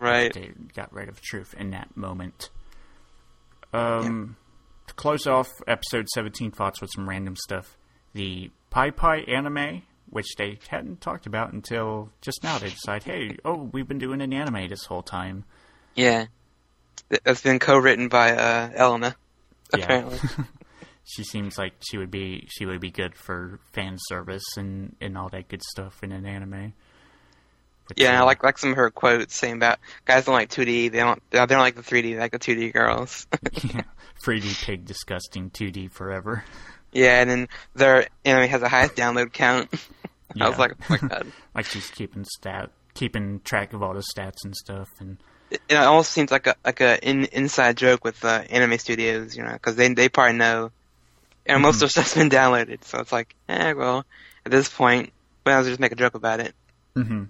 Right. 0.00 0.32
They 0.32 0.50
got 0.74 0.92
rid 0.92 1.08
of 1.08 1.20
truth 1.20 1.54
in 1.56 1.70
that 1.70 1.96
moment. 1.96 2.50
Um, 3.72 4.36
to 4.88 4.94
close 4.94 5.28
off 5.28 5.48
episode 5.68 6.08
seventeen, 6.08 6.50
thoughts 6.50 6.80
with 6.80 6.90
some 6.92 7.08
random 7.08 7.36
stuff. 7.36 7.76
The 8.14 8.50
Pi 8.70 8.90
Pi 8.90 9.18
anime, 9.28 9.82
which 10.08 10.34
they 10.36 10.58
hadn't 10.70 11.00
talked 11.00 11.26
about 11.26 11.52
until 11.52 12.10
just 12.20 12.42
now, 12.42 12.58
they 12.58 12.70
decide, 12.70 13.04
hey, 13.04 13.36
oh, 13.44 13.70
we've 13.72 13.86
been 13.86 13.98
doing 13.98 14.20
an 14.20 14.32
anime 14.32 14.68
this 14.68 14.86
whole 14.86 15.04
time. 15.04 15.44
Yeah. 15.94 16.26
Th- 17.10 17.22
That's 17.24 17.42
been 17.42 17.58
co-written 17.58 18.08
by 18.08 18.32
uh, 18.36 18.70
Elena. 18.74 19.16
Yeah. 19.76 19.84
Apparently. 19.84 20.18
She 21.10 21.24
seems 21.24 21.58
like 21.58 21.72
she 21.80 21.98
would 21.98 22.12
be 22.12 22.46
she 22.50 22.66
would 22.66 22.80
be 22.80 22.92
good 22.92 23.16
for 23.16 23.58
fan 23.72 23.96
service 23.98 24.44
and, 24.56 24.94
and 25.00 25.18
all 25.18 25.28
that 25.30 25.48
good 25.48 25.62
stuff 25.62 26.04
in 26.04 26.12
an 26.12 26.24
anime. 26.24 26.72
But, 27.88 27.98
Yeah, 27.98 28.20
I 28.20 28.22
uh, 28.22 28.26
like 28.26 28.44
like 28.44 28.58
some 28.58 28.70
of 28.70 28.76
her 28.76 28.90
quotes 28.90 29.34
saying 29.34 29.54
about 29.54 29.80
guys 30.04 30.26
don't 30.26 30.34
like 30.34 30.50
2D. 30.50 30.92
They 30.92 30.98
don't. 31.00 31.20
They 31.30 31.44
don't 31.44 31.58
like 31.58 31.74
the 31.74 31.82
3D. 31.82 32.14
They 32.14 32.18
like 32.18 32.30
the 32.30 32.38
2D 32.38 32.72
girls. 32.72 33.26
yeah, 33.64 33.82
3D 34.24 34.64
pig 34.64 34.84
disgusting, 34.84 35.50
2D 35.50 35.90
forever. 35.90 36.44
yeah, 36.92 37.20
and 37.22 37.28
then 37.28 37.48
their 37.74 38.06
anime 38.24 38.48
has 38.48 38.60
the 38.60 38.68
highest 38.68 38.94
download 38.94 39.32
count. 39.32 39.68
I 40.40 40.48
was 40.48 40.58
like, 40.58 40.74
oh 40.82 40.84
my 40.90 41.08
god. 41.08 41.32
like 41.56 41.66
she's 41.66 41.90
keeping 41.90 42.24
stat 42.24 42.70
keeping 42.94 43.40
track 43.40 43.72
of 43.72 43.82
all 43.82 43.94
the 43.94 44.04
stats 44.16 44.44
and 44.44 44.54
stuff 44.54 44.88
and 45.00 45.16
It, 45.50 45.60
it 45.68 45.74
almost 45.76 46.12
seems 46.12 46.30
like 46.30 46.46
a 46.46 46.54
like 46.64 46.80
a 46.80 46.98
in, 47.06 47.24
inside 47.26 47.76
joke 47.76 48.04
with 48.04 48.24
uh, 48.24 48.42
anime 48.50 48.78
studios, 48.78 49.36
you 49.36 49.42
know, 49.42 49.52
because 49.52 49.76
they 49.76 49.92
they 49.92 50.08
probably 50.08 50.38
know. 50.38 50.70
And 51.46 51.62
most 51.62 51.76
Mhm. 51.76 51.76
of 51.76 51.80
their 51.80 51.88
stuff's 51.88 52.14
been 52.14 52.30
downloaded, 52.30 52.84
so 52.84 53.00
it's 53.00 53.12
like, 53.12 53.34
eh, 53.48 53.72
well, 53.72 54.04
at 54.44 54.52
this 54.52 54.68
point, 54.68 55.12
well 55.44 55.64
just 55.64 55.80
make 55.80 55.92
a 55.92 55.96
joke 55.96 56.14
about 56.14 56.40
it. 56.40 56.54
hmm 56.94 57.24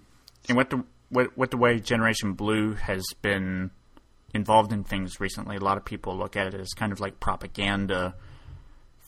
and 0.49 0.57
what 0.57 0.71
the 0.71 0.85
what 1.11 1.37
what 1.39 1.51
the 1.51 1.57
way 1.57 1.79
Generation 1.81 2.33
Bleu 2.35 2.75
has 2.75 3.05
been 3.23 3.71
involved 4.35 4.73
in 4.73 4.85
things 4.85 5.21
recently, 5.21 5.57
a 5.57 5.61
lot 5.61 5.77
of 5.77 5.85
people 5.85 6.17
look 6.17 6.37
at 6.37 6.47
it 6.49 6.55
as 6.61 6.73
kind 6.75 6.93
of 6.93 7.01
like 7.01 7.21
propaganda 7.21 8.15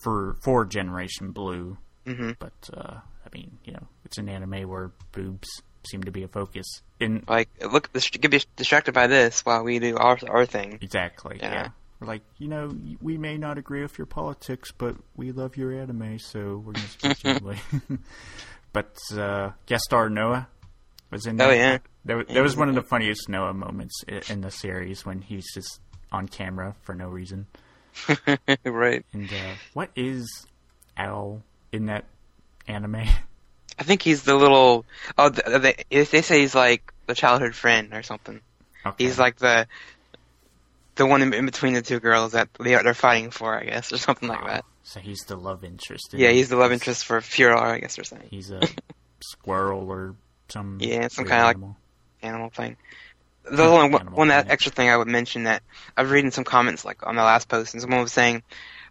for 0.03 0.37
for 0.43 0.65
Generation 0.65 1.31
Bleu. 1.33 1.77
hmm 2.07 2.31
But 2.39 2.71
uh, 2.73 2.99
I 3.25 3.29
mean, 3.35 3.59
you 3.65 3.73
know, 3.73 3.87
it's 4.05 4.19
an 4.19 4.29
anime 4.29 4.69
where 4.69 4.93
boobs 5.13 5.49
seem 5.89 6.03
to 6.05 6.11
be 6.11 6.23
a 6.23 6.29
focus. 6.29 6.67
In 7.01 7.25
Like, 7.29 7.49
look, 7.71 7.93
get 7.93 8.31
be 8.31 8.41
distracted 8.57 8.93
by 8.95 9.07
this 9.07 9.45
while 9.45 9.63
we 9.65 9.79
do 9.79 9.97
our 9.97 10.19
our 10.29 10.47
thing. 10.47 10.79
exactly, 10.81 11.39
yeah. 11.41 11.53
Yeah. 11.53 11.69
We're 12.01 12.09
like, 12.09 12.23
you 12.39 12.49
know, 12.49 12.77
we 13.01 13.17
may 13.17 13.37
not 13.39 13.59
agree 13.59 13.83
with 13.83 13.97
your 13.97 14.07
politics, 14.07 14.73
but 14.77 14.97
we 15.15 15.31
love 15.31 15.57
your 15.57 15.73
anime, 15.73 16.19
so 16.19 16.63
we're 16.65 16.73
gonna 16.73 16.87
support 17.15 17.25
you 17.91 17.99
but 18.73 18.97
uh, 19.17 19.51
guest 19.67 19.85
star 19.85 20.09
Noah 20.11 20.49
was 21.11 21.27
in 21.27 21.37
there. 21.37 21.49
Oh, 21.49 21.53
yeah. 21.53 21.79
That, 22.07 22.17
wa- 22.17 22.25
that 22.35 22.43
was 22.43 22.57
one 22.57 22.69
of 22.69 22.75
the 22.75 22.83
funniest 22.91 23.29
Noah 23.29 23.53
moments 23.55 24.03
in 24.29 24.41
the 24.41 24.51
series 24.51 25.07
when 25.07 25.21
he's 25.21 25.45
just 25.55 25.81
on 26.11 26.27
camera 26.27 26.75
for 26.83 26.95
no 26.95 27.09
reason. 27.09 27.47
right. 28.65 29.05
And 29.13 29.33
uh, 29.33 29.55
what 29.75 29.91
is 29.95 30.47
Ao 30.97 31.41
in 31.71 31.87
that 31.87 32.07
anime? 32.67 33.05
I 33.79 33.83
think 33.85 34.03
he's 34.03 34.23
the 34.23 34.35
little. 34.37 34.85
Oh, 35.19 35.29
they 35.31 35.85
they 35.91 36.05
say 36.23 36.41
he's 36.41 36.55
like 36.55 36.93
the 37.07 37.15
childhood 37.15 37.55
friend 37.55 37.93
or 37.95 38.03
something. 38.03 38.41
Okay. 38.85 39.05
He's 39.05 39.19
like 39.19 39.37
the 39.37 39.67
the 40.97 41.07
one 41.07 41.23
in, 41.23 41.33
in 41.33 41.47
between 41.47 41.73
the 41.73 41.83
two 41.83 42.01
girls 42.01 42.33
that 42.33 42.49
they 42.61 42.75
are, 42.75 42.83
they're 42.83 42.95
fighting 42.95 43.31
for, 43.31 43.59
I 43.59 43.65
guess, 43.65 43.93
or 43.93 43.97
something 43.99 44.29
like 44.29 44.45
that. 44.45 44.65
So 44.83 45.01
he's 45.01 45.21
the 45.21 45.37
love 45.37 45.65
interest. 45.65 46.11
Yeah, 46.13 46.31
he's 46.31 46.49
the 46.51 46.57
love 46.57 46.73
interest 46.73 47.05
for 47.07 47.21
Furor, 47.21 47.57
I 47.57 47.79
guess 47.79 47.97
they're 47.97 48.05
saying. 48.05 48.29
He's 48.31 48.51
a 48.51 48.61
squirrel 49.21 49.89
or 49.91 50.15
some 50.49 50.79
Yeah, 50.81 51.09
some 51.09 51.25
weird 51.25 51.31
kinda 51.31 51.45
like- 51.45 51.57
animal. 51.57 51.77
Animal 52.23 52.51
thing. 52.51 52.77
The 53.51 53.65
only 53.65 53.91
one, 53.91 54.13
one 54.13 54.29
that 54.29 54.49
extra 54.51 54.71
thing 54.71 54.89
I 54.89 54.97
would 54.97 55.09
mention 55.09 55.45
that 55.45 55.63
I 55.97 56.03
was 56.03 56.13
reading 56.13 56.31
some 56.31 56.45
comments 56.45 56.85
like 56.85 57.05
on 57.05 57.17
the 57.17 57.25
last 57.25 57.49
post, 57.49 57.75
and 57.75 57.81
someone 57.81 58.01
was 58.03 58.13
saying, 58.13 58.45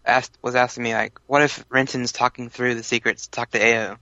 asked 0.06 0.38
was 0.42 0.56
asking 0.56 0.84
me 0.84 0.94
like, 0.94 1.18
what 1.28 1.42
if 1.42 1.64
Renton's 1.70 2.12
talking 2.12 2.50
through 2.50 2.76
the 2.76 2.84
secrets 2.84 3.26
to 3.28 3.32
talk 3.32 3.52
to 3.52 3.64
Ao, 3.66 3.96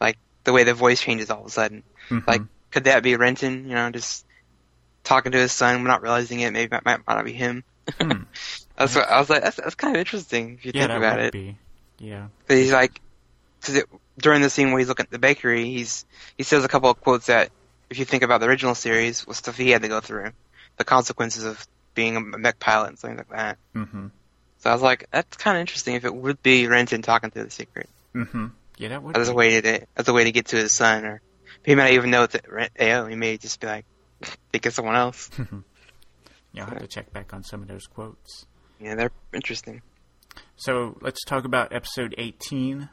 like 0.00 0.18
the 0.44 0.52
way 0.52 0.64
the 0.64 0.74
voice 0.74 1.00
changes 1.00 1.30
all 1.30 1.40
of 1.40 1.46
a 1.46 1.50
sudden. 1.50 1.82
Mhm. 2.08 2.26
Like, 2.26 2.42
could 2.70 2.84
that 2.84 3.02
be 3.02 3.16
Renton? 3.16 3.68
You 3.68 3.74
know, 3.74 3.90
just 3.90 4.24
talking 5.04 5.32
to 5.32 5.38
his 5.38 5.52
son, 5.52 5.82
not 5.84 6.02
realizing 6.02 6.40
it. 6.40 6.52
Maybe 6.52 6.68
that 6.70 6.84
might, 6.84 7.06
might 7.06 7.14
not 7.14 7.24
be 7.24 7.32
him. 7.32 7.64
Hmm. 8.00 8.22
That's 8.76 8.94
what, 8.94 9.10
I 9.10 9.18
was 9.18 9.28
like, 9.28 9.42
that's, 9.42 9.56
that's 9.56 9.74
kind 9.74 9.94
of 9.94 10.00
interesting 10.00 10.54
if 10.54 10.64
you 10.64 10.72
yeah, 10.74 10.86
think 10.86 10.90
that 10.92 10.96
about 10.96 11.18
it. 11.18 11.32
be. 11.34 11.54
Yeah. 11.98 12.28
But 12.46 12.56
he's 12.56 12.72
like, 12.72 12.98
because 13.60 13.82
during 14.16 14.40
the 14.40 14.48
scene 14.48 14.70
where 14.70 14.78
he's 14.78 14.88
looking 14.88 15.04
at 15.04 15.10
the 15.10 15.18
bakery, 15.18 15.66
he's 15.66 16.06
he 16.38 16.44
says 16.44 16.64
a 16.64 16.68
couple 16.68 16.88
of 16.88 16.98
quotes 16.98 17.26
that, 17.26 17.50
if 17.90 17.98
you 17.98 18.06
think 18.06 18.22
about 18.22 18.40
the 18.40 18.46
original 18.46 18.74
series, 18.74 19.26
was 19.26 19.36
stuff 19.36 19.58
he 19.58 19.68
had 19.68 19.82
to 19.82 19.88
go 19.88 20.00
through, 20.00 20.30
the 20.78 20.84
consequences 20.84 21.44
of 21.44 21.66
being 21.94 22.16
a 22.16 22.20
mech 22.20 22.58
pilot 22.58 22.88
and 22.88 22.98
things 22.98 23.18
like 23.18 23.28
that. 23.28 23.58
Mm-hmm. 23.74 24.06
So 24.60 24.70
I 24.70 24.72
was 24.72 24.80
like, 24.80 25.06
that's 25.10 25.36
kind 25.36 25.58
of 25.58 25.60
interesting 25.60 25.96
if 25.96 26.06
it 26.06 26.14
would 26.14 26.42
be 26.42 26.66
Renton 26.66 27.02
talking 27.02 27.30
through 27.30 27.44
the 27.44 27.50
secret 27.50 27.88
Mm-hmm. 28.14 28.46
Yeah, 28.80 28.88
that 28.88 29.02
would. 29.02 29.16
as 29.16 29.28
a 29.28 29.34
way 29.34 29.60
to 29.60 29.86
as 29.96 30.08
a 30.08 30.12
way 30.12 30.24
to 30.24 30.32
get 30.32 30.46
to 30.46 30.56
his 30.56 30.72
son, 30.72 31.04
or 31.04 31.20
he 31.64 31.74
might 31.74 31.84
not 31.84 31.92
even 31.92 32.10
know 32.10 32.22
it's 32.24 32.36
Ren- 32.48 32.70
Ao. 32.80 33.06
He 33.06 33.14
may 33.14 33.36
just 33.36 33.60
be 33.60 33.66
like, 33.66 33.84
think 34.52 34.64
it's 34.66 34.76
someone 34.76 34.96
else. 34.96 35.30
Yeah, 36.52 36.64
I'll 36.64 36.70
have 36.70 36.80
to 36.80 36.88
check 36.88 37.12
back 37.12 37.32
on 37.32 37.44
some 37.44 37.62
of 37.62 37.68
those 37.68 37.86
quotes. 37.86 38.44
Yeah, 38.80 38.96
they're 38.96 39.12
interesting. 39.32 39.82
So 40.56 40.98
let's 41.00 41.22
talk 41.24 41.44
about 41.44 41.72
episode 41.72 42.12
18. 42.18 42.88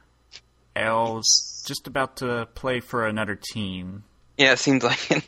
L's 0.75 1.63
just 1.67 1.87
about 1.87 2.17
to 2.17 2.47
play 2.53 2.79
for 2.81 3.07
another 3.07 3.35
team. 3.35 4.03
Yeah, 4.37 4.51
it 4.53 4.59
seems 4.59 4.83
like 4.83 5.09
it. 5.09 5.27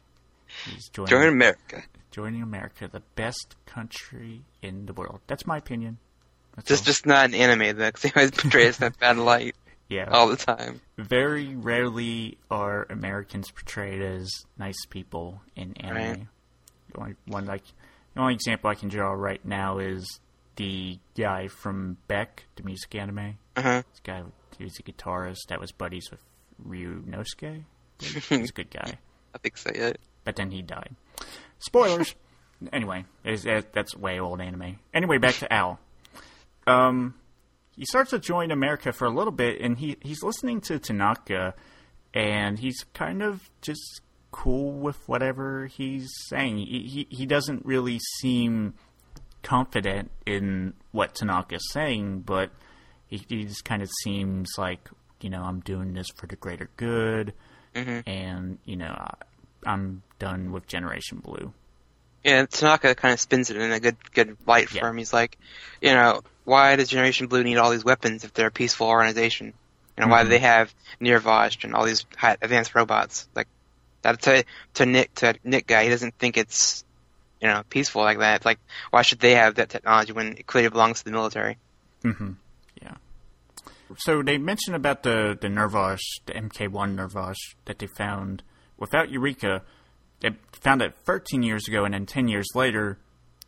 He's 0.71 0.89
joining, 0.89 1.09
Join 1.09 1.27
America. 1.29 1.83
joining 2.11 2.43
America, 2.43 2.87
the 2.87 3.01
best 3.15 3.55
country 3.65 4.43
in 4.61 4.85
the 4.85 4.93
world. 4.93 5.21
That's 5.25 5.47
my 5.47 5.57
opinion. 5.57 5.97
That's 6.55 6.67
Just 6.67 6.83
all. 6.83 6.85
just 6.85 7.05
not 7.07 7.25
an 7.25 7.33
anime 7.33 7.77
though, 7.77 7.91
'cause 7.91 8.03
they 8.03 8.11
always 8.15 8.29
portray 8.31 8.67
us 8.67 8.77
in 8.79 8.85
that 8.85 8.99
bad 8.99 9.17
light 9.17 9.55
yeah. 9.89 10.09
all 10.11 10.27
the 10.27 10.37
time. 10.37 10.81
Very 10.97 11.55
rarely 11.55 12.37
are 12.49 12.85
Americans 12.89 13.51
portrayed 13.51 14.01
as 14.01 14.29
nice 14.57 14.85
people 14.89 15.41
in 15.55 15.73
anime. 15.77 15.97
Right. 15.97 16.27
The 16.93 16.99
only 16.99 17.15
one 17.25 17.45
like 17.45 17.63
the 18.13 18.21
only 18.21 18.35
example 18.35 18.69
I 18.69 18.75
can 18.75 18.89
draw 18.89 19.11
right 19.11 19.43
now 19.43 19.79
is 19.79 20.19
the 20.55 20.99
guy 21.15 21.47
from 21.47 21.97
Beck, 22.07 22.45
the 22.55 22.63
music 22.63 22.93
anime. 22.95 23.37
Uh 23.55 23.61
huh. 23.61 23.81
This 23.91 24.01
guy, 24.03 24.23
he 24.57 24.63
was 24.63 24.77
a 24.79 24.83
guitarist 24.83 25.47
that 25.49 25.59
was 25.59 25.71
buddies 25.71 26.09
with 26.11 26.19
Ryu 26.63 27.03
Nosuke. 27.07 27.63
He's 27.99 28.31
a 28.31 28.53
good 28.53 28.69
guy, 28.69 28.97
I 29.33 29.37
think 29.39 29.57
so. 29.57 29.71
Yeah. 29.73 29.93
but 30.23 30.35
then 30.35 30.51
he 30.51 30.61
died. 30.61 30.95
Spoilers. 31.59 32.15
anyway, 32.73 33.05
that's 33.23 33.95
way 33.95 34.19
old 34.19 34.41
anime. 34.41 34.79
Anyway, 34.93 35.17
back 35.17 35.35
to 35.35 35.53
Ao. 35.53 35.79
Um, 36.67 37.15
he 37.79 37.85
starts 37.85 38.09
to 38.09 38.19
join 38.19 38.51
America 38.51 38.91
for 38.91 39.05
a 39.05 39.09
little 39.09 39.31
bit, 39.31 39.61
and 39.61 39.79
he 39.79 39.95
he's 40.01 40.21
listening 40.21 40.59
to 40.61 40.79
Tanaka, 40.79 41.53
and 42.13 42.59
he's 42.59 42.83
kind 42.93 43.23
of 43.23 43.49
just 43.61 44.01
cool 44.31 44.73
with 44.73 44.97
whatever 45.07 45.67
he's 45.67 46.09
saying. 46.27 46.57
He 46.57 46.81
he, 46.81 47.07
he 47.09 47.25
doesn't 47.25 47.65
really 47.65 47.99
seem 48.19 48.73
confident 49.43 50.11
in 50.25 50.73
what 50.91 51.15
Tanaka's 51.15 51.71
saying, 51.71 52.23
but 52.25 52.51
he, 53.07 53.23
he 53.29 53.45
just 53.45 53.63
kind 53.63 53.81
of 53.81 53.89
seems 54.03 54.49
like 54.57 54.89
you 55.21 55.29
know 55.29 55.41
I'm 55.41 55.61
doing 55.61 55.93
this 55.93 56.07
for 56.17 56.27
the 56.27 56.35
greater 56.35 56.69
good, 56.75 57.33
mm-hmm. 57.73 58.09
and 58.09 58.59
you 58.65 58.75
know 58.75 58.91
I, 58.91 59.13
I'm 59.65 60.03
done 60.19 60.51
with 60.51 60.67
Generation 60.67 61.19
Bleu. 61.19 61.53
Yeah, 62.25 62.45
Tanaka 62.45 62.93
kind 62.95 63.13
of 63.13 63.21
spins 63.21 63.49
it 63.49 63.55
in 63.55 63.71
a 63.71 63.79
good 63.79 63.95
good 64.13 64.35
light 64.45 64.67
for 64.67 64.85
him. 64.85 64.97
He's 64.97 65.13
like, 65.13 65.37
you 65.81 65.93
know, 65.93 66.23
why 66.49 66.75
does 66.75 66.89
Generation 66.89 67.27
Bleu 67.27 67.43
need 67.43 67.57
all 67.57 67.69
these 67.69 67.85
weapons 67.85 68.23
if 68.23 68.33
they're 68.33 68.47
a 68.47 68.51
peaceful 68.51 68.87
organization? 68.87 69.53
You 69.95 70.03
know, 70.03 70.11
why 70.11 70.23
do 70.23 70.29
they 70.29 70.39
have 70.39 70.73
Nirvash 70.99 71.63
and 71.63 71.75
all 71.75 71.85
these 71.85 72.07
high, 72.17 72.37
advanced 72.41 72.73
robots? 72.73 73.27
Like 73.35 73.47
that 74.01 74.19
to 74.23 74.43
to 74.73 74.85
Nick 74.87 75.13
to 75.15 75.35
Nick 75.43 75.67
guy, 75.67 75.83
he 75.83 75.89
doesn't 75.89 76.15
think 76.17 76.37
it's 76.37 76.83
you 77.39 77.47
know 77.47 77.61
peaceful 77.69 78.01
like 78.01 78.17
that. 78.17 78.45
Like 78.45 78.59
why 78.89 79.03
should 79.03 79.19
they 79.19 79.35
have 79.35 79.55
that 79.55 79.69
technology 79.69 80.11
when 80.11 80.37
it 80.37 80.47
clearly 80.47 80.69
belongs 80.69 80.99
to 80.99 81.05
the 81.05 81.11
military? 81.11 81.57
Mm-hmm. 82.03 82.31
Yeah. 82.81 82.95
So 83.97 84.23
they 84.23 84.39
mentioned 84.39 84.75
about 84.75 85.03
the 85.03 85.37
the 85.39 85.49
Nirvash, 85.49 86.01
the 86.25 86.33
MK1 86.33 86.95
Nirvash 86.95 87.37
that 87.65 87.77
they 87.77 87.87
found 87.87 88.41
without 88.77 89.11
Eureka. 89.11 89.61
They 90.21 90.31
found 90.51 90.81
it 90.81 90.95
13 91.05 91.43
years 91.43 91.67
ago, 91.67 91.85
and 91.85 91.93
then 91.93 92.05
10 92.05 92.27
years 92.27 92.47
later, 92.55 92.97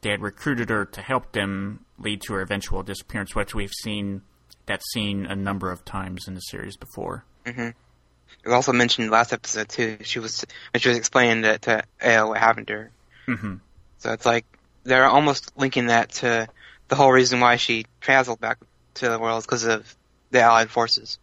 they 0.02 0.10
had 0.10 0.22
recruited 0.22 0.70
her 0.70 0.86
to 0.86 1.02
help 1.02 1.32
them 1.32 1.86
lead 1.98 2.22
to 2.24 2.34
her 2.34 2.42
eventual 2.42 2.84
disappearance, 2.84 3.36
which 3.36 3.54
we've 3.54 3.74
seen 3.84 4.22
that 4.66 4.82
scene 4.92 5.26
a 5.26 5.36
number 5.36 5.72
of 5.72 5.86
times 5.86 6.28
in 6.28 6.34
the 6.34 6.40
series 6.42 6.78
before. 6.78 7.26
It 7.46 8.48
was 8.48 8.54
also 8.54 8.74
mentioned 8.74 9.12
last 9.12 9.34
episode 9.34 9.70
too. 9.70 9.98
She 10.02 10.20
was 10.20 10.46
when 10.74 10.82
she 10.82 10.90
was 10.90 10.98
explaining 10.98 11.44
to, 11.44 11.58
to 11.60 11.84
Ao 12.02 12.30
what 12.30 12.40
happened 12.40 12.68
to 12.68 12.74
her. 12.74 12.92
Mm-hmm. 13.28 13.56
So 14.00 14.14
it's 14.14 14.26
like 14.26 14.46
they're 14.84 15.06
almost 15.06 15.52
linking 15.58 15.88
that 15.88 16.12
to 16.14 16.48
the 16.88 16.96
whole 16.96 17.12
reason 17.12 17.40
why 17.40 17.58
she 17.58 17.86
traveled 18.00 18.40
back 18.40 18.58
to 18.96 19.10
the 19.10 19.20
world 19.20 19.40
is 19.40 19.46
because 19.46 19.66
of 19.66 19.96
the 20.32 20.42
Allied 20.42 20.70
forces. 20.70 21.20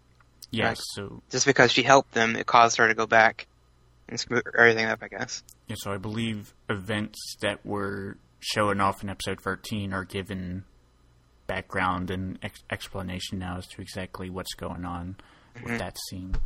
Yes. 0.51 0.67
Right. 0.67 0.79
So 0.95 1.23
Just 1.31 1.47
because 1.47 1.73
she 1.73 1.83
helped 1.83 2.13
them, 2.13 2.37
it 2.37 2.47
caused 2.47 2.77
her 2.79 2.89
to 2.89 2.95
go 2.95 3.07
back 3.07 3.47
and 4.09 4.19
screw 4.19 4.41
everything 4.57 4.87
up. 4.87 5.01
I 5.03 5.09
guess. 5.09 5.43
Yeah, 5.67 5.77
so 5.79 5.93
I 5.93 5.99
believe 5.99 6.55
events 6.71 7.37
that 7.41 7.65
were 7.67 8.17
showing 8.41 8.81
off 8.81 9.03
in 9.03 9.09
episode 9.09 9.41
13 9.41 9.93
are 9.93 10.05
given 10.05 10.65
background 11.47 12.11
and 12.11 12.39
ex- 12.43 12.63
explanation 12.71 13.39
now 13.39 13.57
as 13.59 13.67
to 13.67 13.81
exactly 13.81 14.31
what's 14.31 14.55
going 14.55 14.85
on 14.85 15.17
with 15.65 15.79
that 15.79 15.97
scene. 16.09 16.37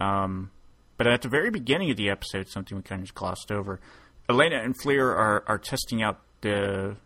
Um, 0.00 0.50
but 0.96 1.06
at 1.06 1.22
the 1.22 1.28
very 1.28 1.50
beginning 1.50 1.90
of 1.90 1.96
the 1.96 2.08
episode, 2.08 2.48
something 2.48 2.76
we 2.76 2.82
kind 2.82 3.00
of 3.00 3.06
just 3.06 3.14
glossed 3.14 3.50
over, 3.50 3.80
Elena 4.28 4.62
and 4.62 4.74
Fleur 4.80 5.10
are, 5.10 5.44
are 5.46 5.58
testing 5.58 6.02
out 6.02 6.20
the 6.40 6.96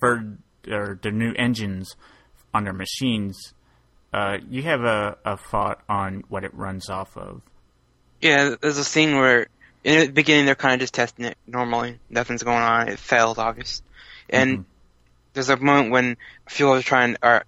third 0.00 0.38
or 0.68 0.98
the 1.00 1.10
new 1.10 1.32
engines 1.34 1.94
on 2.52 2.64
their 2.64 2.72
machines. 2.72 3.54
Uh, 4.12 4.38
you 4.48 4.62
have 4.62 4.80
a, 4.82 5.16
a 5.24 5.36
thought 5.36 5.82
on 5.88 6.24
what 6.28 6.44
it 6.44 6.54
runs 6.54 6.88
off 6.88 7.16
of. 7.16 7.42
Yeah, 8.20 8.56
there's 8.60 8.78
a 8.78 8.84
scene 8.84 9.16
where 9.16 9.48
in 9.88 10.06
the 10.06 10.12
beginning 10.12 10.46
they're 10.46 10.54
kind 10.54 10.74
of 10.74 10.80
just 10.80 10.94
testing 10.94 11.24
it 11.24 11.36
normally. 11.46 11.98
Nothing's 12.10 12.42
going 12.42 12.62
on. 12.62 12.88
It 12.88 12.98
failed, 12.98 13.38
obvious. 13.38 13.82
And 14.28 14.66
there's 15.32 15.48
a 15.48 15.56
moment 15.56 15.90
when 15.90 16.16
Fuel 16.48 16.74
is 16.74 16.84
trying, 16.84 17.16
or 17.22 17.44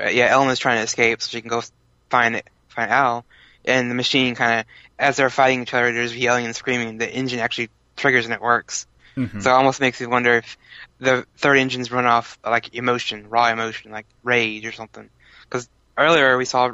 uh, 0.00 0.08
yeah, 0.08 0.26
Ellen 0.26 0.50
is 0.50 0.58
trying 0.58 0.78
to 0.78 0.84
escape 0.84 1.20
so 1.20 1.28
she 1.30 1.40
can 1.40 1.50
go 1.50 1.62
find 2.08 2.36
it, 2.36 2.46
find 2.68 2.90
Ao. 2.90 3.24
And 3.64 3.90
the 3.90 3.94
machine 3.94 4.34
kind 4.34 4.60
of, 4.60 4.66
as 4.98 5.16
they're 5.16 5.30
fighting 5.30 5.62
each 5.62 5.74
other, 5.74 5.92
there's 5.92 6.16
yelling 6.16 6.46
and 6.46 6.54
screaming. 6.54 6.98
The 6.98 7.10
engine 7.10 7.40
actually 7.40 7.70
triggers 7.96 8.24
and 8.24 8.34
it 8.34 8.40
works. 8.40 8.86
Mhm. 9.16 9.42
So 9.42 9.50
it 9.50 9.54
almost 9.54 9.80
makes 9.80 10.00
you 10.00 10.08
wonder 10.08 10.34
if 10.36 10.56
the 10.98 11.26
third 11.36 11.58
engines 11.58 11.90
run 11.90 12.06
off 12.06 12.38
like 12.44 12.74
emotion, 12.74 13.28
raw 13.28 13.48
emotion, 13.48 13.90
like 13.90 14.06
rage 14.22 14.64
or 14.64 14.72
something. 14.72 15.10
Because 15.42 15.68
earlier 15.98 16.36
we 16.36 16.44
saw 16.44 16.72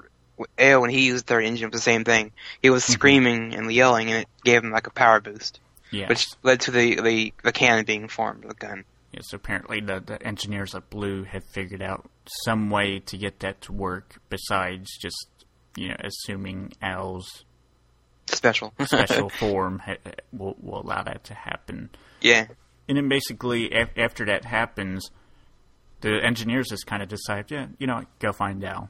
Ao 0.59 0.81
when 0.81 0.91
he 0.91 1.07
used 1.07 1.27
third 1.27 1.45
engine 1.45 1.71
was 1.71 1.81
the 1.81 1.85
same 1.85 2.05
thing. 2.05 2.33
He 2.63 2.71
was 2.71 2.85
mm-hmm. 2.85 2.93
screaming 2.93 3.55
and 3.55 3.73
yelling, 3.73 4.11
and 4.11 4.23
it 4.23 4.29
gave 4.45 4.63
him 4.63 4.71
like 4.71 4.87
a 4.87 4.91
power 4.91 5.21
boost, 5.21 5.61
Yes. 5.91 6.09
which 6.09 6.27
led 6.43 6.61
to 6.63 6.71
the 6.71 7.01
the, 7.01 7.33
the 7.43 7.53
cannon 7.53 7.85
being 7.85 8.09
formed, 8.09 8.45
the 8.45 8.55
gun. 8.55 8.85
Yes, 9.13 9.33
apparently 9.33 9.81
the, 9.81 10.03
the 10.05 10.23
engineers 10.23 10.75
at 10.75 10.91
Blue 10.91 11.23
have 11.25 11.45
figured 11.45 11.81
out 11.81 12.11
some 12.45 12.69
way 12.69 12.99
to 13.01 13.17
get 13.17 13.41
that 13.41 13.63
to 13.63 13.73
work 13.73 14.21
besides 14.29 14.91
just, 14.99 15.29
you 15.75 15.89
know, 15.89 15.97
assuming 16.01 16.73
Ao's 16.83 17.45
Special. 18.27 18.75
special 18.85 19.31
form 19.31 19.79
ha- 19.79 19.97
will, 20.33 20.57
will 20.61 20.83
allow 20.83 21.03
that 21.03 21.25
to 21.25 21.35
happen. 21.35 21.91
yeah. 22.21 22.49
And 22.89 22.97
then 22.99 23.09
basically, 23.09 23.73
af- 23.73 23.97
after 23.97 24.25
that 24.27 24.45
happens, 24.45 25.11
the 26.03 26.21
engineers 26.23 26.69
just 26.69 26.87
kind 26.87 27.03
of 27.03 27.09
decide, 27.09 27.51
yeah, 27.51 27.67
you 27.79 27.87
know, 27.87 28.05
go 28.21 28.33
find 28.33 28.63
Ao. 28.65 28.89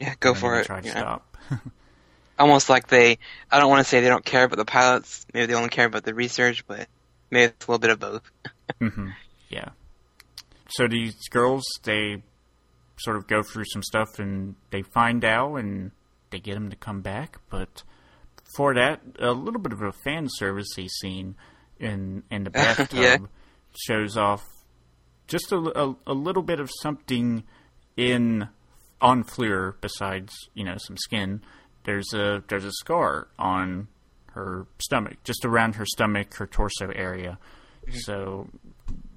Yeah, 0.00 0.14
go 0.20 0.34
for 0.34 0.60
it. 0.60 0.66
Try 0.66 0.80
to 0.80 0.86
yeah. 0.86 0.98
stop. 0.98 1.36
Almost 2.38 2.68
like 2.68 2.88
they, 2.88 3.18
I 3.50 3.58
don't 3.58 3.70
want 3.70 3.80
to 3.84 3.88
say 3.88 4.00
they 4.00 4.08
don't 4.08 4.24
care 4.24 4.44
about 4.44 4.56
the 4.56 4.64
pilots. 4.66 5.24
Maybe 5.32 5.46
they 5.46 5.54
only 5.54 5.70
care 5.70 5.86
about 5.86 6.04
the 6.04 6.12
research, 6.14 6.66
but 6.66 6.86
maybe 7.30 7.44
it's 7.56 7.66
a 7.66 7.70
little 7.70 7.78
bit 7.80 7.90
of 7.90 7.98
both. 8.00 8.22
hmm 8.78 9.08
Yeah. 9.48 9.70
So 10.68 10.86
these 10.86 11.16
girls, 11.30 11.64
they 11.84 12.22
sort 12.98 13.16
of 13.16 13.26
go 13.26 13.42
through 13.42 13.64
some 13.72 13.82
stuff 13.82 14.18
and 14.18 14.54
they 14.70 14.82
find 14.82 15.24
Ao 15.24 15.54
and 15.56 15.92
they 16.30 16.38
get 16.38 16.56
him 16.56 16.68
to 16.70 16.76
come 16.76 17.00
back. 17.00 17.38
But 17.48 17.82
for 18.54 18.74
that, 18.74 19.00
a 19.18 19.32
little 19.32 19.60
bit 19.60 19.72
of 19.72 19.80
a 19.80 19.92
fan 19.92 20.28
servicey 20.40 20.88
scene 20.90 21.36
in 21.80 22.22
in 22.30 22.44
the 22.44 22.50
bathtub 22.50 22.98
Yeah. 22.98 23.16
shows 23.78 24.16
off 24.16 24.44
just 25.26 25.52
a, 25.52 25.56
a, 25.56 25.96
a 26.06 26.12
little 26.14 26.42
bit 26.42 26.60
of 26.60 26.70
something 26.82 27.44
in 27.96 28.48
on 29.00 29.24
Fleur 29.24 29.76
besides 29.80 30.34
you 30.54 30.64
know 30.64 30.76
some 30.78 30.96
skin. 30.96 31.42
There's 31.84 32.12
a 32.14 32.42
there's 32.48 32.64
a 32.64 32.72
scar 32.72 33.28
on 33.38 33.88
her 34.32 34.66
stomach, 34.78 35.16
just 35.24 35.44
around 35.44 35.76
her 35.76 35.86
stomach, 35.86 36.34
her 36.34 36.46
torso 36.46 36.90
area. 36.90 37.38
Mm-hmm. 37.86 37.98
So 37.98 38.48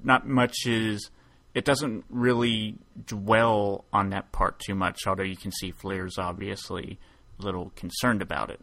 not 0.03 0.27
much 0.27 0.65
is. 0.65 1.09
It 1.55 1.65
doesn't 1.65 2.05
really 2.09 2.75
dwell 3.07 3.85
on 3.91 4.11
that 4.11 4.31
part 4.31 4.59
too 4.59 4.75
much, 4.75 5.07
although 5.07 5.23
you 5.23 5.35
can 5.35 5.51
see 5.51 5.71
Fleur's 5.71 6.19
obviously 6.19 6.99
a 7.39 7.43
little 7.43 7.71
concerned 7.75 8.21
about 8.21 8.51
it. 8.51 8.59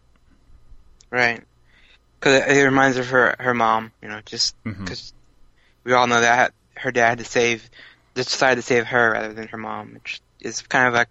Right. 1.11 1.43
Because 2.19 2.57
it, 2.57 2.63
reminds 2.63 2.97
her 2.97 3.03
of 3.03 3.09
her 3.11 3.37
her 3.41 3.55
mom, 3.55 3.93
you 4.01 4.09
know, 4.09 4.21
just 4.25 4.55
mm-hmm. 4.65 4.85
because 4.85 5.13
we 5.83 5.93
all 5.93 6.07
know 6.07 6.21
that 6.21 6.53
her 6.77 6.93
dad 6.93 7.09
had 7.09 7.19
to 7.19 7.25
save, 7.25 7.69
just 8.15 8.31
decided 8.31 8.57
to 8.57 8.63
save 8.63 8.87
her 8.87 9.13
rather 9.13 9.33
than 9.33 9.49
her 9.49 9.59
mom, 9.59 9.95
which 9.95 10.21
is 10.47 10.63
kind 10.63 10.89
of 10.89 10.95
like 10.95 11.09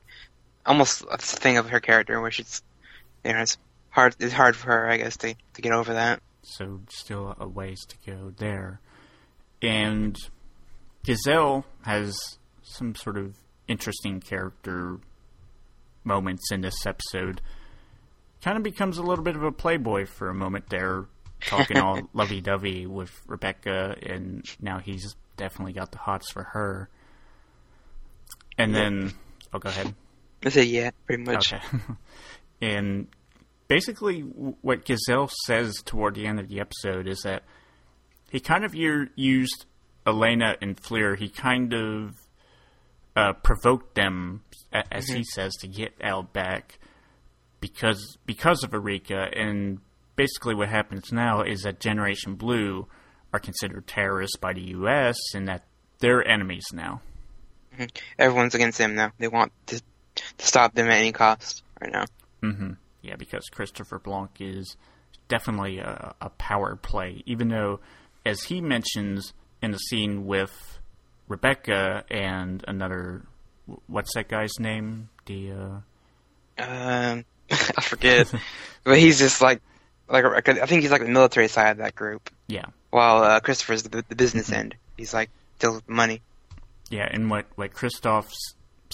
almost 0.65 1.03
a 1.11 1.17
thing 1.17 1.57
of 1.57 1.69
her 1.69 1.79
character, 1.79 2.19
where 2.19 2.31
she's, 2.31 2.63
you 3.23 3.33
know, 3.33 3.41
it's 3.41 3.57
hard. 3.89 4.15
It's 4.19 4.33
hard 4.33 4.55
for 4.55 4.67
her, 4.67 4.89
I 4.89 4.97
guess, 4.97 5.17
to 5.17 5.35
to 5.53 5.61
get 5.61 5.71
over 5.71 5.93
that. 5.93 6.21
So 6.41 6.81
still 6.89 7.35
a 7.39 7.47
ways 7.47 7.85
to 7.87 8.11
go 8.11 8.33
there. 8.37 8.79
And 9.61 10.17
Gazelle 11.03 11.65
has 11.83 12.15
some 12.61 12.95
sort 12.95 13.17
of 13.17 13.35
interesting 13.67 14.19
character 14.19 14.99
moments 16.03 16.51
in 16.51 16.61
this 16.61 16.85
episode. 16.85 17.41
Kind 18.43 18.57
of 18.57 18.63
becomes 18.63 18.97
a 18.97 19.03
little 19.03 19.23
bit 19.23 19.35
of 19.35 19.43
a 19.43 19.51
playboy 19.51 20.05
for 20.05 20.29
a 20.29 20.33
moment 20.33 20.69
there, 20.69 21.05
talking 21.41 21.77
all 21.77 22.01
lovey 22.13 22.41
dovey 22.41 22.85
with 22.85 23.11
Rebecca, 23.27 23.95
and 24.03 24.45
now 24.61 24.79
he's 24.79 25.15
definitely 25.37 25.73
got 25.73 25.91
the 25.91 25.97
hots 25.97 26.31
for 26.31 26.43
her. 26.43 26.89
And 28.57 28.73
then, 28.73 29.13
oh, 29.55 29.59
go 29.59 29.69
ahead. 29.69 29.93
I 30.45 30.49
say 30.49 30.63
yeah, 30.63 30.91
pretty 31.05 31.23
much. 31.23 31.53
Okay. 31.53 31.63
and 32.61 33.07
basically, 33.67 34.21
what 34.21 34.85
Gazelle 34.85 35.29
says 35.45 35.75
toward 35.83 36.15
the 36.15 36.27
end 36.27 36.39
of 36.39 36.49
the 36.49 36.59
episode 36.59 37.07
is 37.07 37.21
that 37.23 37.43
he 38.31 38.39
kind 38.39 38.63
of 38.63 38.75
used 38.75 39.65
Elena 40.05 40.55
and 40.61 40.79
Fleur. 40.79 41.15
He 41.15 41.29
kind 41.29 41.73
of 41.73 42.15
uh, 43.15 43.33
provoked 43.33 43.95
them, 43.95 44.43
as 44.91 45.07
he 45.07 45.23
says, 45.23 45.53
to 45.61 45.67
get 45.67 45.93
Ao 46.03 46.21
back 46.21 46.79
because 47.59 48.17
because 48.25 48.63
of 48.63 48.73
Erika. 48.73 49.27
And 49.35 49.79
basically, 50.15 50.53
what 50.53 50.69
happens 50.69 51.11
now 51.11 51.41
is 51.41 51.63
that 51.63 51.79
Generation 51.79 52.35
Bleu 52.35 52.87
are 53.33 53.39
considered 53.39 53.87
terrorists 53.87 54.37
by 54.37 54.53
the 54.53 54.61
U.S. 54.61 55.17
and 55.33 55.47
that 55.47 55.63
they're 55.99 56.25
enemies 56.27 56.65
now. 56.73 57.01
Everyone's 58.19 58.55
against 58.55 58.77
them 58.77 58.95
now. 58.95 59.11
They 59.17 59.27
want 59.27 59.51
to, 59.67 59.81
to 60.15 60.45
stop 60.45 60.73
them 60.73 60.87
at 60.87 60.97
any 60.97 61.11
cost 61.11 61.63
right 61.81 61.91
now. 61.91 62.05
hmm 62.41 62.71
Yeah, 63.01 63.15
because 63.15 63.45
Christopher 63.49 63.99
Blanc 63.99 64.31
is 64.39 64.75
definitely 65.27 65.79
a, 65.79 66.15
a 66.21 66.29
power 66.31 66.75
play, 66.75 67.23
even 67.25 67.49
though, 67.49 67.79
as 68.25 68.43
he 68.43 68.61
mentions 68.61 69.33
in 69.61 69.71
the 69.71 69.77
scene 69.77 70.25
with 70.25 70.79
Rebecca 71.27 72.03
and 72.11 72.63
another, 72.67 73.23
what's 73.87 74.13
that 74.15 74.27
guy's 74.29 74.59
name? 74.59 75.09
The 75.25 75.51
uh, 75.51 76.61
Um, 76.63 77.25
I 77.51 77.81
forget, 77.81 78.31
but 78.83 78.97
he's 78.99 79.19
just 79.19 79.41
like, 79.41 79.61
like 80.07 80.23
I 80.47 80.65
think 80.65 80.83
he's 80.83 80.91
like 80.91 81.01
the 81.01 81.07
military 81.09 81.47
side 81.47 81.71
of 81.71 81.77
that 81.77 81.95
group, 81.95 82.29
yeah, 82.47 82.65
while 82.91 83.23
uh, 83.23 83.39
Christopher's 83.39 83.83
the, 83.83 84.05
the 84.07 84.15
business 84.15 84.51
end. 84.51 84.75
He's 84.97 85.13
like 85.13 85.29
deals 85.59 85.75
with 85.75 85.89
money. 85.89 86.21
Yeah, 86.95 87.07
and 87.11 87.29
what 87.29 87.45
what 87.55 87.73
Christoph 87.73 88.31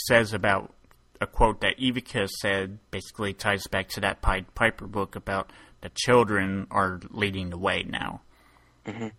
says 0.08 0.34
about 0.34 0.74
a 1.20 1.28
quote 1.28 1.62
that 1.62 1.76
Ivica 1.80 2.28
said 2.28 2.80
basically 2.90 3.34
ties 3.34 3.68
back 3.68 3.90
to 3.90 4.00
that 4.02 4.22
Pied 4.22 4.54
Piper 4.56 4.88
book 4.88 5.16
about 5.16 5.52
the 5.82 5.90
children 5.94 6.68
are 6.72 7.00
leading 7.12 7.50
the 7.50 7.58
way 7.58 7.84
now. 7.88 8.22
Mhm. 8.86 9.12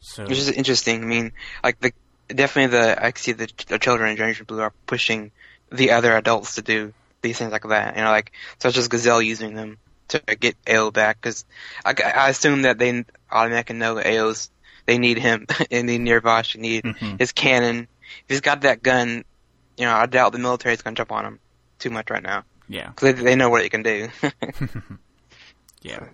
So 0.00 0.24
Which 0.24 0.38
is 0.38 0.50
interesting. 0.50 1.02
I 1.02 1.06
mean, 1.06 1.32
like 1.64 1.80
the 1.80 1.92
definitely 2.28 2.78
the 2.78 3.04
I 3.04 3.12
see 3.16 3.32
the, 3.32 3.48
the 3.68 3.78
children 3.78 4.10
in 4.10 4.16
Generation 4.16 4.46
Bleu 4.46 4.60
are 4.60 4.72
pushing 4.86 5.32
the 5.72 5.90
other 5.92 6.16
adults 6.16 6.54
to 6.54 6.62
do 6.62 6.92
these 7.22 7.38
things 7.38 7.52
like 7.52 7.62
that. 7.68 7.96
You 7.96 8.02
know, 8.04 8.10
like 8.10 8.32
such 8.60 8.76
as 8.76 8.88
Gazelle 8.88 9.20
using 9.22 9.54
them 9.54 9.78
to 10.08 10.20
get 10.38 10.56
AO 10.68 10.90
back 10.90 11.20
because 11.20 11.44
I, 11.84 11.94
I 12.14 12.28
assume 12.30 12.62
that 12.62 12.78
they 12.78 13.04
automatically 13.30 13.76
know 13.76 13.94
that 13.96 14.06
AO's 14.06 14.50
they 14.86 14.98
need 14.98 15.18
him 15.18 15.46
and 15.70 15.88
they 15.88 15.98
need 15.98 16.10
Nirvash, 16.12 16.54
they 16.54 16.60
need 16.60 16.84
Mhm. 16.84 17.18
his 17.18 17.32
cannon. 17.32 17.88
If 18.24 18.28
he's 18.28 18.40
got 18.40 18.62
that 18.62 18.82
gun, 18.82 19.24
you 19.76 19.86
know, 19.86 19.94
I 19.94 20.06
doubt 20.06 20.32
the 20.32 20.38
military's 20.38 20.82
gonna 20.82 20.96
jump 20.96 21.12
on 21.12 21.24
him 21.24 21.40
too 21.78 21.90
much 21.90 22.10
right 22.10 22.22
now 22.22 22.44
yeah. 22.68 22.90
because 22.90 23.14
they, 23.14 23.22
they 23.22 23.36
know 23.36 23.48
what 23.50 23.62
it 23.62 23.70
can 23.70 23.82
do. 23.82 24.08
Yeah. 25.82 26.08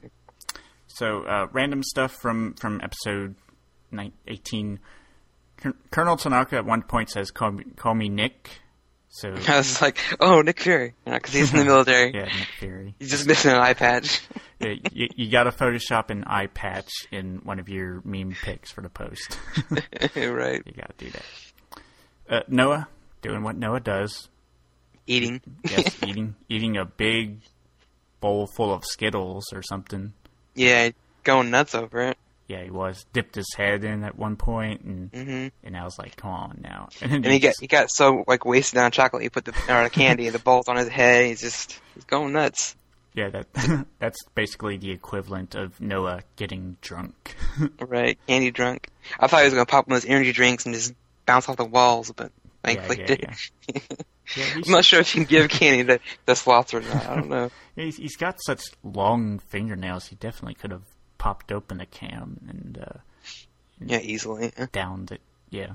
So 0.86 1.22
uh, 1.22 1.48
random 1.52 1.82
stuff 1.82 2.12
from 2.12 2.54
from 2.54 2.80
episode 2.82 3.34
nine, 3.90 4.12
18. 4.26 4.78
Col- 5.58 5.72
Colonel 5.90 6.16
Tanaka 6.16 6.56
at 6.56 6.64
one 6.64 6.82
point 6.82 7.10
says, 7.10 7.30
"Call 7.30 7.52
me, 7.52 7.64
call 7.76 7.94
me 7.94 8.08
Nick." 8.08 8.50
So 9.08 9.34
I 9.48 9.56
was 9.56 9.80
like, 9.80 9.98
oh, 10.20 10.42
Nick 10.42 10.60
Fury, 10.60 10.94
because 11.04 11.32
he's 11.32 11.52
in 11.52 11.60
the 11.60 11.64
military. 11.72 12.14
yeah, 12.14 12.24
Nick 12.24 12.48
Fury. 12.58 12.94
He's 12.98 13.10
just 13.10 13.26
missing 13.26 13.50
an 13.50 13.58
eye 13.58 13.74
patch. 13.74 14.20
Yeah, 14.60 14.74
you, 14.92 15.08
you 15.16 15.30
got 15.30 15.44
to 15.44 15.52
Photoshop 15.52 16.10
an 16.10 16.24
eye 16.24 16.48
patch 16.48 16.90
in 17.10 17.40
one 17.44 17.58
of 17.58 17.68
your 17.68 18.02
meme 18.04 18.34
pics 18.42 18.70
for 18.70 18.82
the 18.82 18.88
post. 18.88 19.38
right. 19.70 20.62
you 20.64 20.72
got 20.72 20.96
to 20.98 21.04
do 21.04 21.10
that. 21.10 21.22
Uh, 22.28 22.40
Noah 22.48 22.88
doing 23.22 23.42
what 23.42 23.56
Noah 23.56 23.80
does. 23.80 24.28
Eating. 25.06 25.40
Yes, 25.68 25.96
eating 26.02 26.34
eating 26.48 26.76
a 26.76 26.84
big 26.84 27.38
bowl 28.20 28.48
full 28.56 28.72
of 28.72 28.84
Skittles 28.84 29.44
or 29.52 29.62
something. 29.62 30.12
Yeah, 30.54 30.90
going 31.22 31.50
nuts 31.50 31.74
over 31.74 32.00
it. 32.02 32.18
Yeah, 32.48 32.62
he 32.62 32.70
was 32.70 33.04
dipped 33.12 33.34
his 33.34 33.52
head 33.56 33.82
in 33.84 34.04
at 34.04 34.16
one 34.16 34.36
point, 34.36 34.80
and 34.82 35.10
hmm 35.12 35.46
and 35.64 35.76
I 35.76 35.84
was 35.84 35.98
like, 35.98 36.16
"Come 36.16 36.30
on 36.30 36.60
now!" 36.62 36.88
And, 37.00 37.12
And 37.24 37.26
he 37.26 37.38
got 37.38 37.54
he 37.60 37.66
got 37.66 37.90
so 37.90 38.24
like 38.26 38.44
wasted 38.44 38.78
on 38.78 38.90
chocolate. 38.90 39.22
He 39.22 39.28
put 39.28 39.44
the 39.44 39.54
or 39.68 39.84
the 39.84 39.90
candy, 39.90 40.28
the 40.30 40.38
balls 40.38 40.68
on 40.68 40.76
his 40.76 40.88
head. 40.88 41.26
He's 41.26 41.40
just 41.40 41.80
he's 41.94 42.04
going 42.04 42.32
nuts. 42.32 42.74
yeah, 43.14 43.30
that 43.30 43.46
that's 43.98 44.18
basically 44.34 44.76
the 44.76 44.90
equivalent 44.90 45.54
of 45.54 45.80
Noah 45.80 46.22
getting 46.36 46.76
drunk. 46.80 47.36
Right, 47.80 48.18
candy 48.26 48.50
drunk. 48.50 48.88
I 49.20 49.26
thought 49.28 49.40
he 49.40 49.44
was 49.46 49.54
gonna 49.54 49.66
pop 49.66 49.86
one 49.88 49.96
of 49.96 50.02
those 50.02 50.10
energy 50.10 50.32
drinks 50.32 50.66
and 50.66 50.74
just 50.74 50.94
bounce 51.26 51.48
off 51.48 51.56
the 51.56 51.64
walls, 51.64 52.12
but 52.16 52.32
thankfully 52.62 53.00
yeah, 53.00 53.06
did. 53.06 53.20
yeah. 53.22 53.80
yeah, 54.36 54.44
I'm 54.54 54.70
not 54.70 54.84
sure 54.84 55.00
if 55.00 55.14
you 55.14 55.24
can 55.24 55.28
give 55.30 55.50
candy 55.58 55.84
to 55.84 56.00
the 56.24 56.34
sloths 56.36 56.72
or 56.74 56.80
not. 56.80 57.06
I 57.06 57.14
don't 57.16 57.28
know. 57.28 57.50
he's, 57.76 57.96
he's 57.96 58.16
got 58.16 58.36
such 58.44 58.62
long 58.82 59.38
fingernails. 59.38 60.06
He 60.06 60.16
definitely 60.16 60.54
could 60.54 60.70
have 60.70 60.84
popped 61.18 61.52
open 61.52 61.80
a 61.80 61.86
cam 61.86 62.40
and 62.48 62.78
uh, 62.86 62.98
Yeah, 63.84 63.98
easily. 64.00 64.52
downed 64.72 65.12
it. 65.12 65.20
Yeah. 65.50 65.72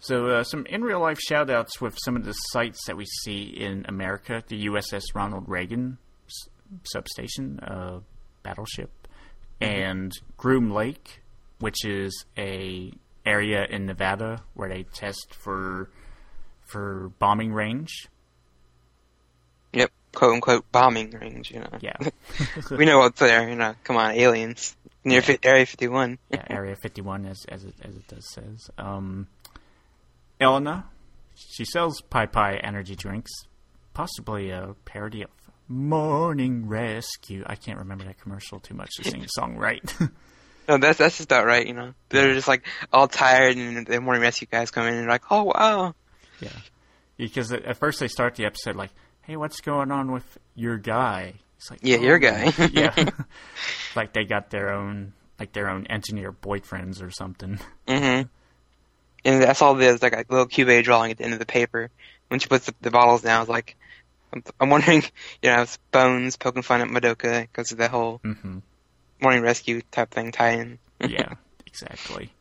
So 0.00 0.26
uh, 0.28 0.44
some 0.44 0.64
in 0.66 0.82
real 0.82 1.00
life 1.00 1.18
shout 1.18 1.50
outs 1.50 1.80
with 1.80 1.98
some 2.04 2.14
of 2.14 2.24
the 2.24 2.32
sites 2.32 2.78
that 2.86 2.96
we 2.96 3.04
see 3.24 3.42
in 3.42 3.84
America: 3.88 4.44
the 4.46 4.66
USS 4.66 5.02
Ronald 5.12 5.48
Reagan 5.48 5.98
s- 6.28 6.48
substation, 6.84 7.58
uh, 7.60 7.98
battleship, 8.44 9.08
and 9.60 10.12
Groom 10.36 10.70
Lake, 10.70 11.20
which 11.58 11.84
is 11.84 12.24
a 12.36 12.92
area 13.28 13.64
in 13.64 13.86
Nevada 13.86 14.42
where 14.54 14.68
they 14.68 14.84
test 14.84 15.34
for 15.34 15.90
for 16.66 17.10
bombing 17.18 17.52
range. 17.52 18.08
Yep, 19.72 19.90
quote 20.14 20.34
unquote 20.34 20.72
bombing 20.72 21.10
range. 21.10 21.50
You 21.50 21.60
know. 21.60 21.78
Yeah. 21.80 21.96
we 22.70 22.84
know 22.84 22.98
what's 22.98 23.20
there. 23.20 23.48
You 23.48 23.56
know, 23.56 23.74
come 23.84 23.96
on, 23.96 24.12
aliens 24.12 24.76
near 25.04 25.22
fi- 25.22 25.38
Area 25.42 25.66
51. 25.66 26.18
yeah, 26.30 26.44
Area 26.48 26.76
51, 26.82 27.26
as 27.26 27.44
as 27.48 27.64
it, 27.64 27.74
as 27.82 27.96
it 27.96 28.06
does 28.08 28.28
says. 28.30 28.70
Um, 28.78 29.26
Elena, 30.40 30.86
she 31.34 31.64
sells 31.64 32.00
Pi 32.00 32.26
Pi 32.26 32.56
energy 32.56 32.94
drinks, 32.94 33.32
possibly 33.94 34.50
a 34.50 34.74
parody 34.84 35.22
of 35.22 35.30
Morning 35.68 36.66
Rescue. 36.66 37.44
I 37.46 37.54
can't 37.54 37.78
remember 37.78 38.04
that 38.04 38.18
commercial 38.20 38.58
too 38.58 38.74
much 38.74 38.90
to 38.96 39.10
sing 39.10 39.20
the 39.20 39.26
song 39.26 39.56
right. 39.56 39.82
No, 40.68 40.76
that's 40.76 40.98
that's 40.98 41.16
just 41.16 41.32
about 41.32 41.46
right. 41.46 41.66
You 41.66 41.72
know, 41.72 41.94
they're 42.10 42.34
just 42.34 42.46
like 42.46 42.66
all 42.92 43.08
tired, 43.08 43.56
and 43.56 43.86
the 43.86 44.00
morning 44.00 44.22
rescue 44.22 44.46
guys 44.50 44.70
come 44.70 44.86
in 44.86 44.92
and 44.92 45.02
they're 45.02 45.08
like, 45.08 45.24
"Oh 45.30 45.44
wow, 45.44 45.94
yeah, 46.40 46.50
because 47.16 47.50
at 47.52 47.78
first 47.78 48.00
they 48.00 48.08
start 48.08 48.34
the 48.34 48.44
episode 48.44 48.76
like, 48.76 48.90
"Hey, 49.22 49.36
what's 49.36 49.62
going 49.62 49.90
on 49.90 50.12
with 50.12 50.38
your 50.54 50.76
guy?" 50.76 51.34
It's 51.56 51.70
like, 51.70 51.80
Yeah, 51.82 51.96
"Oh, 51.96 52.02
your 52.02 52.18
guy." 52.18 52.52
yeah, 52.72 52.94
like 53.96 54.12
they 54.12 54.24
got 54.24 54.50
their 54.50 54.70
own 54.70 55.14
like 55.38 55.52
their 55.52 55.70
own 55.70 55.86
engineer 55.86 56.32
boyfriends 56.32 57.02
or 57.02 57.10
something. 57.10 57.58
Mm-hmm. 57.86 58.28
And 59.24 59.42
that's 59.42 59.62
all 59.62 59.74
there's 59.74 60.02
like 60.02 60.12
a 60.12 60.24
little 60.28 60.46
cube 60.46 60.84
drawing 60.84 61.10
at 61.10 61.18
the 61.18 61.24
end 61.24 61.32
of 61.32 61.38
the 61.38 61.46
paper. 61.46 61.90
When 62.28 62.40
she 62.40 62.48
puts 62.48 62.66
the, 62.66 62.74
the 62.80 62.90
bottles 62.90 63.22
down, 63.22 63.42
it's 63.42 63.50
like, 63.50 63.76
I'm, 64.32 64.42
I'm 64.60 64.70
wondering, 64.70 65.02
you 65.42 65.50
know, 65.50 65.62
it's 65.62 65.78
Bones 65.90 66.36
poking 66.36 66.62
fun 66.62 66.80
at 66.80 66.88
Madoka 66.88 67.42
because 67.42 67.72
of 67.72 67.78
that 67.78 67.90
whole 67.90 68.18
hmm 68.18 68.58
morning 69.20 69.42
rescue 69.42 69.82
type 69.90 70.10
thing 70.10 70.32
tie 70.32 70.50
in. 70.52 70.78
yeah, 71.06 71.34
exactly. 71.66 72.32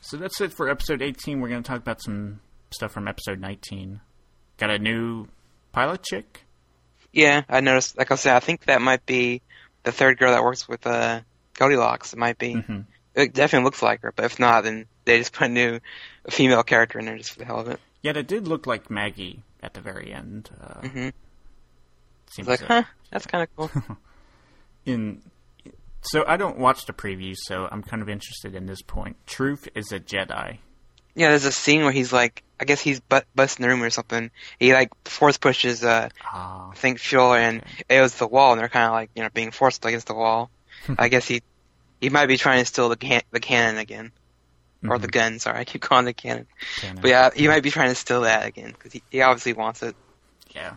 So 0.00 0.16
that's 0.16 0.40
it 0.40 0.52
for 0.52 0.68
episode 0.68 1.02
18. 1.02 1.40
We're 1.40 1.48
going 1.48 1.62
to 1.62 1.68
talk 1.68 1.80
about 1.80 2.02
some 2.02 2.40
stuff 2.70 2.92
from 2.92 3.08
episode 3.08 3.40
19. 3.40 4.00
Got 4.56 4.70
a 4.70 4.78
new 4.78 5.28
pilot 5.72 6.02
chick? 6.02 6.44
Yeah, 7.12 7.42
I 7.48 7.60
noticed, 7.60 7.98
like 7.98 8.10
I 8.10 8.14
said, 8.14 8.36
I 8.36 8.40
think 8.40 8.64
that 8.66 8.80
might 8.80 9.04
be 9.06 9.42
the 9.82 9.92
third 9.92 10.18
girl 10.18 10.32
that 10.32 10.42
works 10.42 10.68
with 10.68 10.86
uh, 10.86 11.20
Goldilocks. 11.54 12.12
It 12.12 12.18
might 12.18 12.38
be. 12.38 12.54
hmm 12.54 12.80
It 13.14 13.34
definitely 13.34 13.64
looks 13.64 13.82
like 13.82 14.02
her, 14.02 14.12
but 14.14 14.24
if 14.24 14.38
not, 14.38 14.64
then 14.64 14.86
they 15.04 15.18
just 15.18 15.32
put 15.32 15.46
a 15.48 15.50
new 15.50 15.80
female 16.30 16.62
character 16.62 16.98
in 16.98 17.06
there 17.06 17.16
just 17.18 17.32
for 17.32 17.38
the 17.40 17.44
hell 17.44 17.60
of 17.60 17.68
it. 17.68 17.80
Yet 18.02 18.16
it 18.16 18.28
did 18.28 18.46
look 18.46 18.66
like 18.66 18.90
Maggie 18.90 19.42
at 19.62 19.74
the 19.74 19.80
very 19.80 20.12
end. 20.12 20.50
Uh, 20.60 20.86
hmm 20.88 21.08
seems 22.30 22.46
like, 22.48 22.62
uh, 22.62 22.66
huh, 22.68 22.82
that's 23.10 23.26
kind 23.26 23.42
of 23.42 23.56
cool. 23.56 23.96
in 24.86 25.22
so 26.10 26.24
I 26.26 26.36
don't 26.36 26.58
watch 26.58 26.86
the 26.86 26.92
preview, 26.92 27.34
so 27.36 27.68
I'm 27.70 27.82
kind 27.82 28.02
of 28.02 28.08
interested 28.08 28.54
in 28.54 28.66
this 28.66 28.82
point. 28.82 29.16
Truth 29.26 29.68
is 29.74 29.92
a 29.92 30.00
Jedi. 30.00 30.58
Yeah, 31.14 31.30
there's 31.30 31.44
a 31.44 31.52
scene 31.52 31.82
where 31.82 31.90
he's 31.92 32.12
like, 32.12 32.42
I 32.60 32.64
guess 32.64 32.80
he's 32.80 33.00
bu- 33.00 33.20
busting 33.34 33.62
the 33.62 33.68
room 33.68 33.82
or 33.82 33.90
something. 33.90 34.30
He 34.60 34.72
like 34.72 34.90
force 35.04 35.36
pushes, 35.38 35.82
uh, 35.82 36.08
Ah, 36.24 36.70
I 36.70 36.74
think 36.74 36.98
Fuel 37.00 37.34
and 37.34 37.62
Ao's 37.90 38.14
the 38.14 38.26
wall, 38.26 38.52
and 38.52 38.60
they're 38.60 38.68
kind 38.68 38.86
of 38.86 38.92
like 38.92 39.10
you 39.16 39.22
know 39.22 39.28
being 39.32 39.50
forced 39.50 39.84
against 39.84 40.06
the 40.06 40.14
wall. 40.14 40.50
I 40.98 41.08
guess 41.08 41.26
he 41.26 41.42
he 42.00 42.08
might 42.10 42.26
be 42.26 42.36
trying 42.36 42.60
to 42.60 42.64
steal 42.64 42.88
the 42.88 42.96
can- 42.96 43.22
the 43.32 43.40
cannon 43.40 43.78
again, 43.78 44.12
or 44.88 44.98
the 44.98 45.08
gun. 45.08 45.38
Sorry, 45.40 45.58
I 45.58 45.64
keep 45.64 45.80
calling 45.82 46.04
the 46.04 46.12
cannon. 46.14 46.46
canon. 46.76 47.02
But 47.02 47.08
yeah, 47.08 47.30
he 47.34 47.48
might 47.48 47.62
be 47.64 47.70
trying 47.70 47.88
to 47.88 47.94
steal 47.96 48.20
that 48.22 48.46
again 48.46 48.70
because 48.72 48.92
he, 48.92 49.02
he 49.10 49.20
obviously 49.22 49.54
wants 49.54 49.82
it. 49.82 49.96
yeah, 50.54 50.74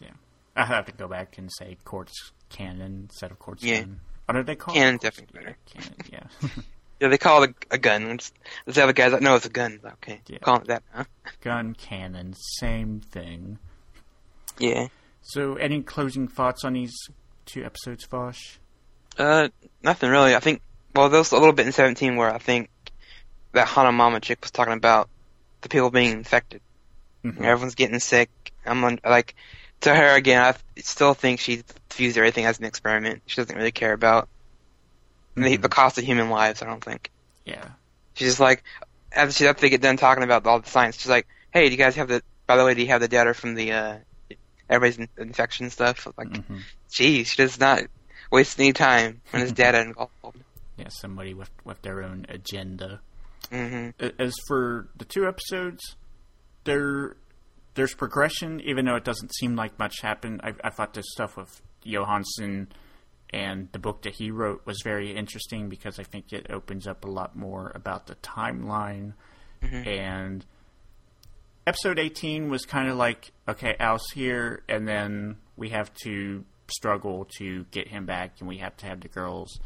yeah. 0.00 0.10
I 0.56 0.64
have 0.66 0.86
to 0.86 0.92
go 0.92 1.06
back 1.06 1.38
and 1.38 1.50
say 1.52 1.76
quartz 1.84 2.32
cannon 2.48 3.06
instead 3.10 3.30
of 3.30 3.38
quartz 3.38 3.62
Yeah. 3.62 3.80
gun. 3.82 4.00
What 4.26 4.34
did 4.34 4.46
they 4.46 4.54
call 4.56 4.74
Cannon 4.74 4.94
it? 4.96 5.00
definitely 5.00 5.38
better. 5.40 5.56
Cannon, 5.66 5.94
yeah. 6.10 6.48
Yeah, 7.00 7.08
they 7.08 7.18
call 7.18 7.42
it 7.42 7.50
a, 7.70 7.74
a 7.74 7.78
gun. 7.78 8.02
It's- 8.02 8.32
the 8.64 8.80
other 8.80 8.92
guys 8.92 9.10
that 9.10 9.22
know 9.22 9.34
it's 9.34 9.44
a 9.44 9.48
gun. 9.50 9.80
Okay, 9.84 10.20
Yeah. 10.28 10.38
calling 10.38 10.62
it 10.62 10.66
that. 10.68 10.82
Huh? 10.92 11.04
gun, 11.40 11.74
cannon, 11.74 12.34
same 12.60 13.00
thing. 13.00 13.58
Yeah. 14.58 14.86
So, 15.22 15.56
any 15.56 15.82
closing 15.82 16.28
thoughts 16.28 16.64
on 16.64 16.74
these 16.74 16.94
two 17.44 17.64
episodes, 17.64 18.04
Fosh? 18.04 18.58
Uh, 19.18 19.48
nothing 19.82 20.10
really. 20.10 20.34
I 20.36 20.40
think. 20.40 20.62
Well, 20.94 21.08
there 21.08 21.18
was 21.18 21.32
a 21.32 21.38
little 21.38 21.52
bit 21.52 21.66
in 21.66 21.72
17 21.72 22.14
where 22.16 22.32
I 22.32 22.38
think 22.38 22.70
that 23.52 23.66
Hana 23.66 23.90
Mama 23.90 24.20
chick 24.20 24.38
was 24.40 24.50
talking 24.52 24.74
about 24.74 25.08
the 25.62 25.68
people 25.68 25.90
being 25.90 26.12
infected. 26.12 26.60
Mhm. 27.24 27.38
Everyone's 27.42 27.74
getting 27.74 27.98
sick. 27.98 28.30
I'm 28.64 28.84
on, 28.84 29.00
like 29.04 29.34
to 29.82 29.94
her 29.94 30.14
again. 30.16 30.42
I 30.42 30.80
still 30.80 31.14
think 31.14 31.40
she 31.40 31.62
views 31.94 32.16
everything 32.16 32.44
as 32.46 32.58
an 32.58 32.64
experiment. 32.64 33.22
She 33.26 33.36
doesn't 33.40 33.56
really 33.56 33.72
care 33.72 33.92
about 33.92 34.28
the, 35.34 35.42
Mhm. 35.56 35.62
the 35.62 35.68
cost 35.68 35.98
of 35.98 36.04
human 36.04 36.30
lives. 36.30 36.62
I 36.62 36.66
don't 36.66 36.82
think 36.82 37.10
Yeah. 37.44 37.68
she's 38.14 38.28
just 38.28 38.40
like 38.40 38.62
after 39.12 39.32
she 39.32 39.46
after 39.46 39.60
they 39.62 39.70
get 39.70 39.80
done 39.82 39.96
talking 39.96 40.24
about 40.24 40.46
all 40.46 40.60
the 40.60 40.68
science. 40.70 40.96
She's 40.98 41.08
like, 41.10 41.26
"Hey, 41.52 41.66
do 41.66 41.72
you 41.72 41.78
guys 41.78 41.96
have 41.96 42.08
the? 42.08 42.22
By 42.46 42.56
the 42.56 42.64
way, 42.64 42.74
do 42.74 42.82
you 42.82 42.88
have 42.88 43.00
the 43.00 43.08
data 43.08 43.34
from 43.34 43.54
the 43.54 43.72
uh, 43.72 43.98
everybody's 44.68 44.98
in- 44.98 45.08
infection 45.22 45.70
stuff?" 45.70 46.06
Like, 46.16 46.28
hmm 46.36 46.58
geez, 46.90 47.28
she 47.28 47.36
does 47.36 47.58
not 47.58 47.82
waste 48.30 48.58
any 48.60 48.72
time 48.74 49.22
when 49.30 49.40
there's 49.40 49.52
data 49.52 49.80
involved. 49.80 50.42
Yeah, 50.76 50.88
somebody 50.88 51.34
with 51.34 51.50
with 51.64 51.80
their 51.82 52.02
own 52.02 52.26
agenda. 52.28 53.00
hmm 53.50 53.90
As 54.18 54.34
for 54.46 54.88
the 54.96 55.04
two 55.04 55.26
episodes, 55.26 55.96
there 56.64 57.16
there's 57.74 57.94
progression, 57.94 58.60
even 58.60 58.84
though 58.84 58.96
it 58.96 59.04
doesn't 59.04 59.34
seem 59.34 59.56
like 59.56 59.78
much 59.78 60.00
happened. 60.02 60.40
I, 60.42 60.54
I 60.64 60.70
thought 60.70 60.94
this 60.94 61.06
stuff 61.12 61.36
with 61.36 61.62
Johansson 61.84 62.68
and 63.30 63.68
the 63.72 63.78
book 63.78 64.02
that 64.02 64.14
he 64.14 64.30
wrote 64.30 64.66
was 64.66 64.82
very 64.84 65.12
interesting 65.12 65.68
because 65.68 65.98
I 65.98 66.02
think 66.02 66.32
it 66.32 66.48
opens 66.50 66.86
up 66.86 67.04
a 67.04 67.10
lot 67.10 67.34
more 67.34 67.72
about 67.74 68.06
the 68.06 68.14
timeline. 68.16 69.14
Mm-hmm. 69.62 69.88
And 69.88 70.46
episode 71.66 71.98
18 71.98 72.50
was 72.50 72.66
kind 72.66 72.88
of 72.88 72.96
like, 72.96 73.32
okay, 73.48 73.74
Ao's 73.80 74.10
here, 74.14 74.62
and 74.68 74.86
then 74.86 75.36
we 75.56 75.70
have 75.70 75.92
to 76.02 76.44
struggle 76.66 77.26
to 77.38 77.64
get 77.70 77.88
him 77.88 78.04
back, 78.04 78.34
and 78.40 78.48
we 78.48 78.58
have 78.58 78.76
to 78.78 78.86
have 78.86 79.00
the 79.00 79.08
girls 79.08 79.58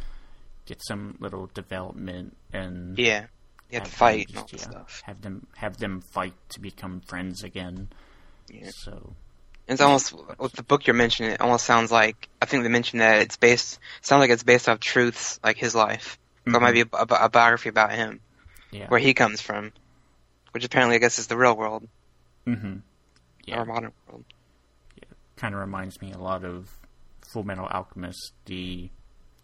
get 0.67 0.81
some 0.87 1.17
little 1.21 1.49
development 1.55 2.37
and 2.53 2.99
Yeah, 2.99 3.27
you 3.71 3.79
have 3.79 3.89
to 3.89 3.95
fight 3.95 4.33
them 4.33 4.45
just, 4.47 4.71
yeah. 4.71 4.83
Have 5.05 5.23
them 5.23 5.47
have 5.57 5.77
them 5.79 6.01
fight 6.01 6.35
to 6.51 6.61
become 6.61 7.01
friends 7.01 7.43
again. 7.43 7.89
Yeah. 8.49 8.71
So 8.73 9.15
It's 9.67 9.81
almost 9.81 10.15
with 10.39 10.53
the 10.53 10.63
book 10.63 10.87
you're 10.87 10.95
mentioning. 10.95 11.33
It 11.33 11.41
almost 11.41 11.65
sounds 11.67 11.91
like 11.91 12.29
I 12.41 12.47
think 12.47 12.63
they 12.63 12.69
mentioned 12.69 13.01
that 13.01 13.23
it's 13.23 13.37
based. 13.37 13.79
Sounds 14.03 14.21
like 14.21 14.31
it's 14.31 14.45
based 14.45 14.69
off 14.69 14.81
truths 14.81 15.41
like 15.43 15.57
his 15.57 15.75
life, 15.75 16.19
or 16.47 16.55
it 16.57 16.61
might 16.61 16.73
be 16.73 16.83
a, 16.83 16.89
a, 16.93 17.25
a 17.25 17.29
biography 17.29 17.69
about 17.69 17.93
him, 17.93 18.21
yeah, 18.71 18.87
where 18.89 19.01
he 19.01 19.15
comes 19.15 19.41
from, 19.41 19.73
which 20.53 20.65
apparently 20.65 20.97
I 20.97 20.99
guess 21.01 21.19
is 21.19 21.27
the 21.27 21.37
real 21.37 21.57
world 21.57 21.89
mm-hmm. 22.47 22.77
yeah, 23.47 23.61
or 23.61 23.65
modern 23.65 23.93
world. 24.09 24.25
Yeah. 24.97 25.15
Kind 25.37 25.55
of 25.55 25.61
reminds 25.61 26.01
me 26.01 26.13
a 26.13 26.19
lot 26.19 26.45
of 26.45 26.71
Full 27.33 27.43
Metal 27.45 27.67
Alchemist, 27.67 28.33
the 28.45 28.91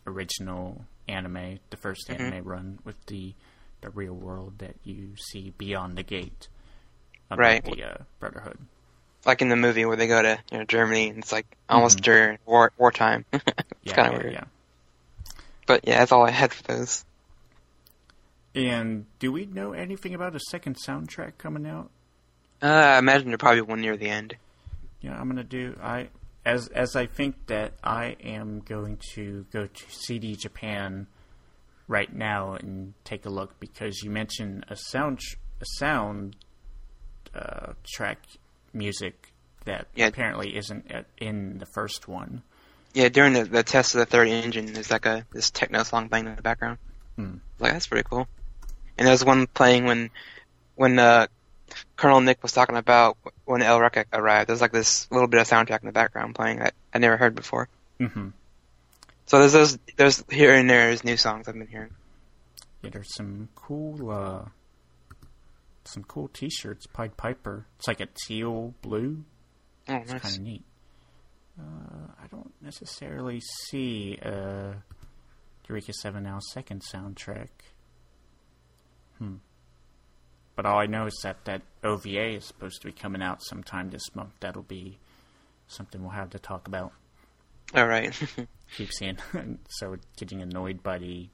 original 0.06 0.84
anime, 1.08 1.58
the 1.70 1.76
1st 1.76 1.96
Mm-hmm. 2.08 2.22
anime 2.22 2.44
run 2.44 2.78
with 2.84 3.04
the 3.06 3.34
the 3.82 3.90
real 3.90 4.14
world 4.14 4.54
that 4.58 4.76
you 4.84 5.10
see 5.16 5.52
beyond 5.58 5.96
the 5.98 6.02
gate, 6.02 6.48
of 7.30 7.38
Right. 7.38 7.62
The 7.64 7.82
uh, 7.84 7.96
Brotherhood. 8.18 8.58
Like 9.24 9.42
in 9.42 9.48
the 9.48 9.56
movie 9.56 9.84
where 9.84 9.96
they 9.96 10.06
go 10.08 10.20
to 10.22 10.38
you 10.50 10.58
know, 10.58 10.64
Germany 10.64 11.10
and 11.10 11.18
it's 11.18 11.30
like 11.32 11.46
almost 11.68 12.00
during 12.00 12.38
war 12.46 12.72
wartime. 12.78 13.24
it's 13.32 13.44
Yeah, 13.84 13.94
kind 13.94 14.08
of 14.08 14.14
yeah, 14.14 14.18
weird. 14.22 14.32
yeah. 14.32 14.44
But 15.66 15.80
yeah, 15.86 15.98
that's 16.00 16.10
all 16.12 16.26
I 16.26 16.30
had 16.30 16.52
for 16.52 16.62
those. 16.64 17.04
And 18.54 19.06
do 19.18 19.32
we 19.32 19.46
know 19.46 19.72
anything 19.72 20.14
about 20.14 20.34
a 20.34 20.40
second 20.50 20.76
soundtrack 20.76 21.38
coming 21.38 21.66
out? 21.66 21.90
Uh, 22.62 22.66
I 22.66 22.98
imagine 22.98 23.28
they're 23.28 23.38
probably 23.38 23.62
one 23.62 23.80
near 23.80 23.96
the 23.96 24.08
end. 24.08 24.36
Yeah, 25.00 25.18
I'm 25.18 25.28
gonna 25.28 25.42
do 25.44 25.76
I 25.82 26.08
as 26.44 26.68
as 26.68 26.94
I 26.96 27.06
think 27.06 27.46
that 27.46 27.72
I 27.82 28.16
am 28.22 28.60
going 28.60 28.98
to 29.14 29.46
go 29.52 29.66
to 29.66 29.84
CD 29.88 30.36
Japan 30.36 31.06
right 31.88 32.12
now 32.14 32.54
and 32.54 32.94
take 33.04 33.26
a 33.26 33.30
look 33.30 33.58
because 33.60 34.02
you 34.02 34.10
mentioned 34.10 34.64
a 34.68 34.76
sound 34.76 35.18
tr- 35.20 35.36
a 35.60 35.64
sound 35.78 36.36
uh, 37.34 37.72
track 37.94 38.18
music 38.72 39.32
that 39.64 39.86
Yeah. 39.94 40.06
apparently 40.06 40.56
isn't 40.56 40.90
in 41.18 41.58
the 41.58 41.66
first 41.66 42.08
one. 42.08 42.42
Yeah, 42.94 43.08
during 43.08 43.32
the, 43.32 43.44
the 43.44 43.62
test 43.62 43.94
of 43.94 44.00
the 44.00 44.06
third 44.06 44.28
engine, 44.28 44.72
there's 44.72 44.90
like 44.90 45.06
a 45.06 45.24
this 45.32 45.50
techno 45.50 45.82
song 45.82 46.08
playing 46.08 46.26
in 46.26 46.36
the 46.36 46.42
background. 46.42 46.78
Hmm. 47.16 47.36
Like 47.58 47.72
that's 47.72 47.86
pretty 47.86 48.06
cool. 48.08 48.28
And 48.98 49.06
there's 49.08 49.24
one 49.24 49.46
playing 49.46 49.84
when 49.86 50.10
when 50.74 50.98
uh, 50.98 51.26
Colonel 51.96 52.20
Nick 52.20 52.42
was 52.42 52.52
talking 52.52 52.76
about 52.76 53.16
when 53.44 53.62
El 53.62 53.78
arrived. 53.78 54.48
There's 54.48 54.60
like 54.60 54.72
this 54.72 55.10
little 55.10 55.28
bit 55.28 55.40
of 55.40 55.48
soundtrack 55.48 55.80
in 55.80 55.86
the 55.86 55.92
background 55.92 56.34
playing 56.34 56.58
that 56.58 56.74
I 56.92 56.98
never 56.98 57.16
heard 57.16 57.34
before. 57.34 57.68
hmm 57.98 58.28
So 59.26 59.38
there's 59.38 59.52
those 59.52 59.78
there's 59.96 60.24
here 60.30 60.52
and 60.54 60.68
there 60.68 60.90
is 60.90 61.04
new 61.04 61.16
songs 61.16 61.48
I've 61.48 61.54
been 61.54 61.66
hearing. 61.66 61.90
Yeah, 62.82 62.90
there's 62.90 63.14
some 63.14 63.48
cool 63.54 64.10
uh, 64.10 64.44
some 65.84 66.04
cool 66.04 66.28
T-shirts. 66.28 66.86
Pied 66.86 67.16
Piper. 67.16 67.66
It's 67.78 67.88
like 67.88 68.00
a 68.00 68.08
teal 68.26 68.74
blue. 68.82 69.24
Oh, 69.88 69.94
It's 69.96 70.12
nice. 70.12 70.22
kind 70.22 70.36
of 70.36 70.42
neat. 70.42 70.64
Uh, 71.58 72.12
I 72.22 72.26
don't 72.30 72.52
necessarily 72.62 73.40
see 73.68 74.18
uh, 74.24 74.72
Eureka 75.68 75.92
7 75.92 76.22
Now 76.22 76.38
second 76.40 76.82
soundtrack. 76.82 77.48
Hmm. 79.18 79.36
But 80.56 80.66
all 80.66 80.78
I 80.78 80.86
know 80.86 81.06
is 81.06 81.18
that 81.22 81.44
that 81.46 81.62
OVA 81.82 82.36
is 82.36 82.44
supposed 82.44 82.80
to 82.82 82.86
be 82.86 82.92
coming 82.92 83.22
out 83.22 83.42
sometime 83.42 83.90
this 83.90 84.14
month. 84.14 84.32
That'll 84.40 84.62
be 84.62 84.98
something 85.66 86.00
we'll 86.02 86.10
have 86.10 86.30
to 86.30 86.38
talk 86.38 86.68
about. 86.68 86.92
All 87.74 87.86
right. 87.86 88.14
Keep 88.76 88.92
seeing, 88.92 89.18
so 89.68 89.96
getting 90.16 90.40
annoyed 90.42 90.82
by 90.82 90.98
the 90.98 91.28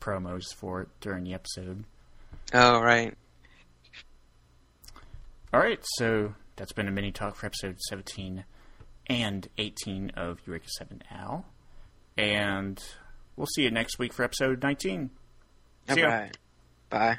promos 0.00 0.44
for 0.54 0.82
it 0.82 0.88
during 1.00 1.24
the 1.24 1.34
episode. 1.34 1.84
oh, 2.52 2.80
right. 2.80 3.14
All 5.52 5.60
right, 5.60 5.80
so 5.96 6.34
that's 6.56 6.72
been 6.72 6.88
a 6.88 6.92
mini 6.92 7.10
talk 7.12 7.36
for 7.36 7.46
episode 7.46 7.80
17 7.88 8.44
and 9.08 9.48
18 9.58 10.10
of 10.16 10.38
Eureka 10.46 10.68
7 10.78 11.02
Ao. 11.12 11.44
And 12.16 12.80
we'll 13.36 13.48
see 13.54 13.62
you 13.62 13.70
next 13.70 13.98
week 13.98 14.12
for 14.12 14.22
episode 14.24 14.62
19. 14.62 15.10
All 15.88 15.94
See 15.94 16.00
ya. 16.02 16.08
right. 16.08 16.36
Bye. 16.88 17.18